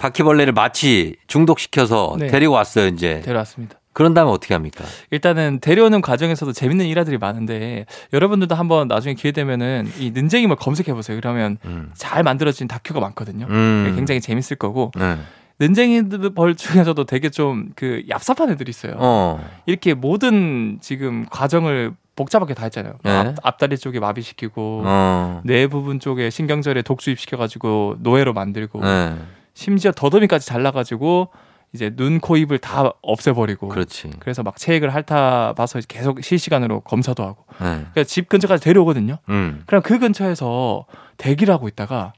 바퀴벌레를 0.00 0.52
마치 0.54 1.16
중독시켜서 1.26 2.16
네. 2.18 2.26
데리고 2.28 2.54
왔어요, 2.54 2.86
이제. 2.86 3.20
데려왔습니다. 3.20 3.78
그런 3.92 4.14
다음에 4.14 4.30
어떻게 4.30 4.54
합니까? 4.54 4.84
일단은 5.10 5.58
데려오는 5.60 6.00
과정에서도 6.00 6.52
재밌는 6.52 6.86
일화들이 6.86 7.18
많은데 7.18 7.86
여러분들도 8.12 8.54
한번 8.54 8.88
나중에 8.88 9.14
기회 9.14 9.32
되면은 9.32 9.90
이 9.98 10.12
눈쟁이물 10.12 10.56
검색해 10.56 10.94
보세요. 10.94 11.18
그러면 11.20 11.58
음. 11.64 11.90
잘 11.94 12.22
만들어진 12.22 12.66
다큐가 12.68 13.00
많거든요. 13.00 13.46
음. 13.50 13.92
굉장히 13.96 14.20
재밌을 14.20 14.56
거고 14.56 14.92
네. 14.96 15.18
눈쟁이들 15.58 16.30
벌 16.34 16.54
중에서도 16.54 17.04
되게 17.04 17.28
좀 17.28 17.72
그 17.74 18.02
얍삽한 18.08 18.50
애들이 18.52 18.70
있어요. 18.70 18.94
어. 18.96 19.44
이렇게 19.66 19.92
모든 19.94 20.78
지금 20.80 21.26
과정을 21.28 21.92
복잡하게 22.16 22.54
다 22.54 22.62
했잖아요. 22.64 22.94
네. 23.02 23.10
앞, 23.10 23.34
앞다리 23.42 23.76
쪽에 23.76 23.98
마비시키고 24.00 24.82
어. 24.84 25.40
뇌 25.44 25.66
부분 25.66 25.98
쪽에 26.00 26.30
신경절에 26.30 26.82
독수입시켜가지고 26.82 27.96
노예로 28.00 28.32
만들고 28.34 28.80
네. 28.80 29.16
심지어 29.60 29.92
더더미까지 29.92 30.46
잘라가지고 30.46 31.28
이제 31.72 31.90
눈, 31.94 32.18
코, 32.18 32.36
입을 32.36 32.58
다 32.58 32.92
없애버리고 33.02 33.68
그렇지. 33.68 34.10
그래서 34.18 34.42
막 34.42 34.56
체액을 34.56 34.88
핥아봐서 34.88 35.80
계속 35.86 36.22
실시간으로 36.22 36.80
검사도 36.80 37.22
하고 37.22 37.44
네. 37.60 37.66
그러니까 37.68 38.04
집 38.04 38.28
근처까지 38.28 38.64
데려오거든요. 38.64 39.18
음. 39.28 39.62
그럼 39.66 39.82
그 39.82 39.98
근처에서 39.98 40.86
대기를 41.18 41.52
하고 41.52 41.68
있다가 41.68 42.14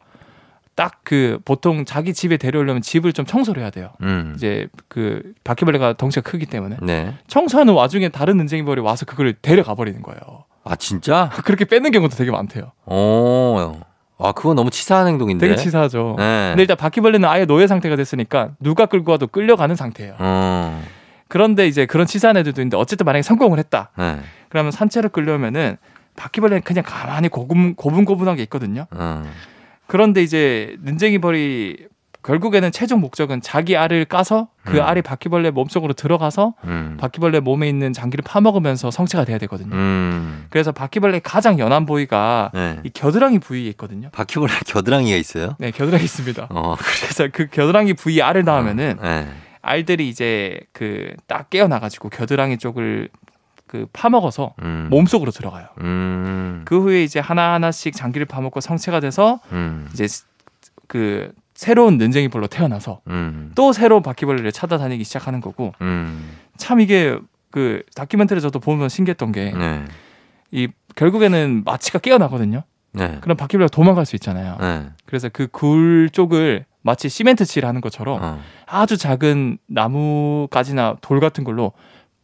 딱 0.74 1.00
그 1.04 1.40
보통 1.44 1.84
자기 1.84 2.14
집에 2.14 2.36
데려오려면 2.36 2.80
집을 2.80 3.12
좀 3.12 3.26
청소를 3.26 3.60
해야 3.60 3.70
돼요. 3.70 3.90
음. 4.02 4.32
이제 4.36 4.68
그 4.88 5.34
바퀴벌레가 5.44 5.94
덩치가 5.94 6.22
크기 6.22 6.46
때문에 6.46 6.76
네. 6.80 7.14
청소하는 7.26 7.74
와중에 7.74 8.08
다른 8.08 8.36
눈쟁이벌이 8.36 8.80
와서 8.80 9.04
그걸 9.04 9.34
데려가 9.34 9.74
버리는 9.74 10.00
거예요. 10.00 10.44
아, 10.64 10.76
진짜? 10.76 11.28
그렇게 11.44 11.64
뺏는 11.64 11.90
경우도 11.90 12.16
되게 12.16 12.30
많대요. 12.30 12.70
어. 12.86 13.91
아, 14.22 14.32
그건 14.32 14.56
너무 14.56 14.70
치사한 14.70 15.06
행동인데. 15.08 15.46
되게 15.46 15.60
치사하죠. 15.60 16.16
네. 16.18 16.50
근데 16.50 16.62
일단 16.62 16.76
바퀴벌레는 16.76 17.28
아예 17.28 17.44
노예 17.44 17.66
상태가 17.66 17.96
됐으니까 17.96 18.50
누가 18.60 18.86
끌고 18.86 19.12
와도 19.12 19.26
끌려가는 19.26 19.74
상태예요. 19.76 20.14
어. 20.18 20.82
그런데 21.28 21.66
이제 21.66 21.86
그런 21.86 22.06
치사한 22.06 22.36
애들도 22.36 22.60
있는데 22.60 22.76
어쨌든 22.76 23.04
만약에 23.04 23.22
성공을 23.22 23.58
했다. 23.58 23.90
네. 23.96 24.18
그러면 24.48 24.70
산채로 24.70 25.08
끌려오면은 25.10 25.76
바퀴벌레는 26.16 26.62
그냥 26.62 26.84
가만히 26.86 27.28
고분, 27.28 27.74
고분고분한 27.74 28.36
게 28.36 28.42
있거든요. 28.44 28.86
어. 28.90 29.24
그런데 29.86 30.22
이제 30.22 30.76
눈쟁이 30.82 31.18
벌이 31.18 31.86
결국에는 32.22 32.70
최종 32.70 33.00
목적은 33.00 33.40
자기 33.40 33.76
알을 33.76 34.04
까서 34.04 34.48
그 34.64 34.76
음. 34.78 34.82
알이 34.82 35.02
바퀴벌레 35.02 35.50
몸속으로 35.50 35.92
들어가서 35.92 36.54
음. 36.64 36.96
바퀴벌레 37.00 37.40
몸에 37.40 37.68
있는 37.68 37.92
장기를 37.92 38.22
파먹으면서 38.24 38.90
성체가 38.92 39.24
돼야 39.24 39.38
되거든요. 39.38 39.74
음. 39.74 40.46
그래서 40.50 40.70
바퀴벌레 40.72 41.20
가장 41.20 41.58
연한 41.58 41.84
부위가 41.84 42.50
네. 42.54 42.78
이 42.84 42.90
겨드랑이 42.90 43.40
부위에 43.40 43.62
있거든요. 43.70 44.08
바퀴벌레 44.12 44.52
겨드랑이가 44.66 45.16
있어요? 45.16 45.56
네, 45.58 45.70
겨드랑이 45.72 46.04
있습니다. 46.04 46.46
어, 46.50 46.76
그래서 46.78 47.28
그 47.32 47.48
겨드랑이 47.48 47.94
부위에 47.94 48.22
알을 48.22 48.44
낳으면은 48.44 48.98
네. 49.02 49.28
알들이 49.62 50.08
이제 50.08 50.60
그 50.72 51.14
딱 51.26 51.50
깨어나가지고 51.50 52.08
겨드랑이 52.10 52.58
쪽을 52.58 53.08
그 53.66 53.86
파먹어서 53.92 54.54
음. 54.62 54.88
몸속으로 54.90 55.30
들어가요. 55.30 55.66
음. 55.80 56.62
그 56.66 56.80
후에 56.80 57.02
이제 57.02 57.20
하나 57.20 57.54
하나씩 57.54 57.94
장기를 57.96 58.26
파먹고 58.26 58.60
성체가 58.60 59.00
돼서 59.00 59.40
음. 59.52 59.88
이제 59.92 60.06
스- 60.06 60.24
그 60.88 61.32
새로운 61.62 61.96
는쟁이벌로 61.96 62.48
태어나서 62.48 63.02
음. 63.06 63.52
또 63.54 63.72
새로운 63.72 64.02
바퀴벌레를 64.02 64.50
찾아다니기 64.50 65.04
시작하는 65.04 65.40
거고 65.40 65.72
음. 65.80 66.32
참 66.56 66.80
이게 66.80 67.16
그 67.52 67.84
다큐멘터리 67.94 68.40
저도 68.40 68.58
보면 68.58 68.88
신기했던 68.88 69.30
게이 69.30 69.52
네. 69.52 70.68
결국에는 70.96 71.62
마취가 71.64 72.00
깨어나거든요. 72.00 72.64
네. 72.94 73.18
그럼 73.20 73.36
바퀴벌레가 73.36 73.68
도망갈 73.68 74.04
수 74.06 74.16
있잖아요. 74.16 74.56
네. 74.60 74.88
그래서 75.06 75.28
그 75.28 75.46
굴 75.46 76.10
쪽을 76.12 76.64
마치 76.82 77.08
시멘트 77.08 77.44
칠하는 77.44 77.80
것처럼 77.80 78.18
어. 78.20 78.40
아주 78.66 78.96
작은 78.96 79.58
나무가지나 79.68 80.96
돌 81.00 81.20
같은 81.20 81.44
걸로 81.44 81.70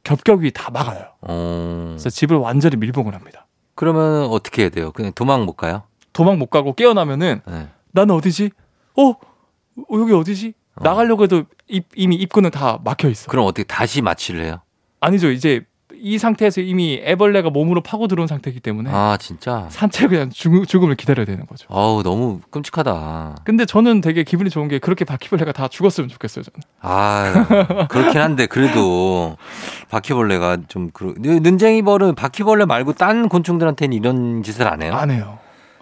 겹겹이 0.02 0.50
다 0.50 0.72
막아요. 0.72 1.04
어. 1.20 1.86
그래서 1.90 2.10
집을 2.10 2.36
완전히 2.38 2.74
밀봉을 2.74 3.14
합니다. 3.14 3.46
그러면 3.76 4.24
어떻게 4.24 4.62
해야 4.62 4.68
돼요? 4.70 4.90
그냥 4.90 5.12
도망 5.14 5.44
못 5.46 5.52
가요? 5.52 5.84
도망 6.12 6.40
못 6.40 6.46
가고 6.46 6.72
깨어나면은 6.74 7.42
네. 7.46 7.68
나는 7.92 8.16
어디지? 8.16 8.50
어? 8.96 9.14
어, 9.90 9.98
여기 10.00 10.12
어디지? 10.12 10.54
어. 10.76 10.84
나가려고 10.84 11.24
해도 11.24 11.44
입, 11.68 11.86
이미 11.94 12.16
입구는 12.16 12.50
다 12.50 12.78
막혀 12.84 13.08
있어. 13.08 13.30
그럼 13.30 13.46
어떻게 13.46 13.64
다시 13.64 14.02
마취를 14.02 14.44
해요? 14.44 14.60
아니죠. 15.00 15.30
이제 15.30 15.64
이 16.00 16.16
상태에서 16.16 16.60
이미 16.60 17.00
애벌레가 17.02 17.50
몸으로 17.50 17.82
파고 17.82 18.06
들어온 18.06 18.28
상태이기 18.28 18.60
때문에 18.60 18.88
아, 18.92 19.16
진짜? 19.18 19.66
산채 19.70 20.06
그냥 20.06 20.30
죽, 20.30 20.64
죽음을 20.68 20.94
기다려야 20.94 21.24
되는 21.26 21.44
거죠. 21.46 21.66
어우, 21.70 22.04
너무 22.04 22.40
끔찍하다. 22.50 23.36
근데 23.44 23.64
저는 23.64 24.00
되게 24.00 24.22
기분이 24.22 24.48
좋은 24.48 24.68
게 24.68 24.78
그렇게 24.78 25.04
바퀴벌레가 25.04 25.50
다 25.52 25.66
죽었으면 25.66 26.08
좋겠어요. 26.08 26.44
저는. 26.44 26.60
아, 26.82 27.86
그렇긴 27.88 28.20
한데 28.20 28.46
그래도 28.46 29.36
바퀴벌레가 29.88 30.58
좀 30.68 30.90
그러. 30.92 31.14
눈쟁이 31.16 31.82
벌은 31.82 32.14
바퀴벌레 32.14 32.66
말고 32.66 32.92
딴 32.92 33.28
곤충들한테는 33.28 33.96
이런 33.96 34.42
짓을 34.44 34.68
안 34.68 34.82
해요? 34.82 34.94
안 34.94 35.10
해요. 35.10 35.38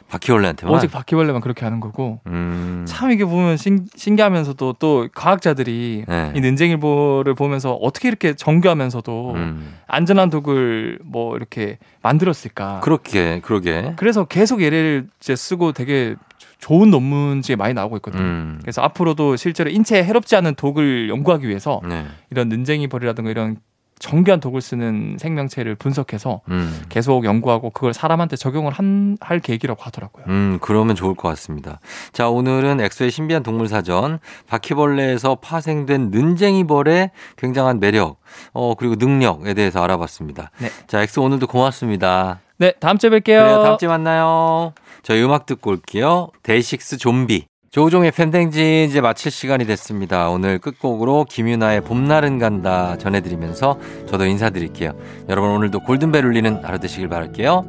바퀴벌레한테만. 0.08 0.74
오직 0.74 0.90
바퀴벌레만 0.90 1.40
그렇게 1.40 1.64
하는 1.64 1.80
거고. 1.80 2.20
음. 2.26 2.84
참 2.86 3.10
이게 3.10 3.24
보면 3.24 3.56
신, 3.56 3.86
신기하면서도 3.94 4.74
또 4.78 5.08
과학자들이 5.14 6.04
네. 6.06 6.32
이 6.34 6.40
능쟁이보를 6.40 7.34
보면서 7.34 7.72
어떻게 7.74 8.08
이렇게 8.08 8.34
정교하면서도 8.34 9.32
음. 9.34 9.74
안전한 9.86 10.30
독을 10.30 11.00
뭐 11.04 11.36
이렇게 11.36 11.78
만들었을까. 12.02 12.80
그렇게 12.80 13.40
그러게. 13.40 13.94
그래서 13.96 14.24
계속 14.24 14.62
얘를 14.62 15.08
이제 15.20 15.34
쓰고 15.34 15.72
되게 15.72 16.14
좋은 16.58 16.90
논문지에 16.90 17.56
많이 17.56 17.74
나오고 17.74 17.96
있거든요. 17.96 18.22
음. 18.22 18.58
그래서 18.62 18.82
앞으로도 18.82 19.36
실제로 19.36 19.70
인체에 19.70 20.04
해롭지 20.04 20.36
않은 20.36 20.54
독을 20.54 21.08
연구하기 21.08 21.46
위해서 21.46 21.80
네. 21.86 22.06
이런 22.30 22.48
능쟁이 22.48 22.88
벌이라든가 22.88 23.30
이런 23.30 23.56
정교한 23.98 24.40
독을 24.40 24.60
쓰는 24.60 25.16
생명체를 25.18 25.74
분석해서 25.74 26.42
음. 26.50 26.82
계속 26.88 27.24
연구하고 27.24 27.70
그걸 27.70 27.94
사람한테 27.94 28.36
적용을 28.36 28.72
한, 28.72 29.16
할 29.20 29.40
계획이라고 29.40 29.82
하더라고요. 29.82 30.24
음, 30.28 30.58
그러면 30.60 30.94
좋을 30.94 31.14
것 31.14 31.28
같습니다. 31.28 31.80
자, 32.12 32.28
오늘은 32.28 32.80
엑소의 32.80 33.10
신비한 33.10 33.42
동물 33.42 33.68
사전, 33.68 34.18
바퀴벌레에서 34.48 35.36
파생된 35.36 36.10
는쟁이벌의 36.10 37.10
굉장한 37.36 37.80
매력, 37.80 38.20
어, 38.52 38.74
그리고 38.74 38.96
능력에 38.96 39.54
대해서 39.54 39.82
알아봤습니다. 39.82 40.50
네. 40.58 40.70
자, 40.86 41.02
엑소 41.02 41.22
오늘도 41.22 41.46
고맙습니다. 41.46 42.40
네, 42.58 42.72
다음 42.80 42.98
주에 42.98 43.10
뵐게요. 43.10 43.24
그래요, 43.24 43.62
다음 43.62 43.78
주에 43.78 43.88
만나요. 43.88 44.72
저희 45.02 45.22
음악 45.22 45.46
듣고 45.46 45.70
올게요. 45.70 46.28
데이식스 46.42 46.98
좀비. 46.98 47.46
조우종의 47.70 48.10
FM대행진 48.12 48.88
이제 48.88 49.00
마칠 49.00 49.30
시간이 49.30 49.66
됐습니다. 49.66 50.30
오늘 50.30 50.58
끝곡으로 50.58 51.24
김윤아의 51.28 51.82
봄날은 51.82 52.38
간다 52.38 52.96
전해드리면서 52.96 53.78
저도 54.06 54.24
인사드릴게요. 54.24 54.92
여러분 55.28 55.50
오늘도 55.50 55.80
골든벨 55.80 56.24
울리는 56.24 56.64
하루 56.64 56.78
되시길 56.78 57.08
바랄게요. 57.08 57.68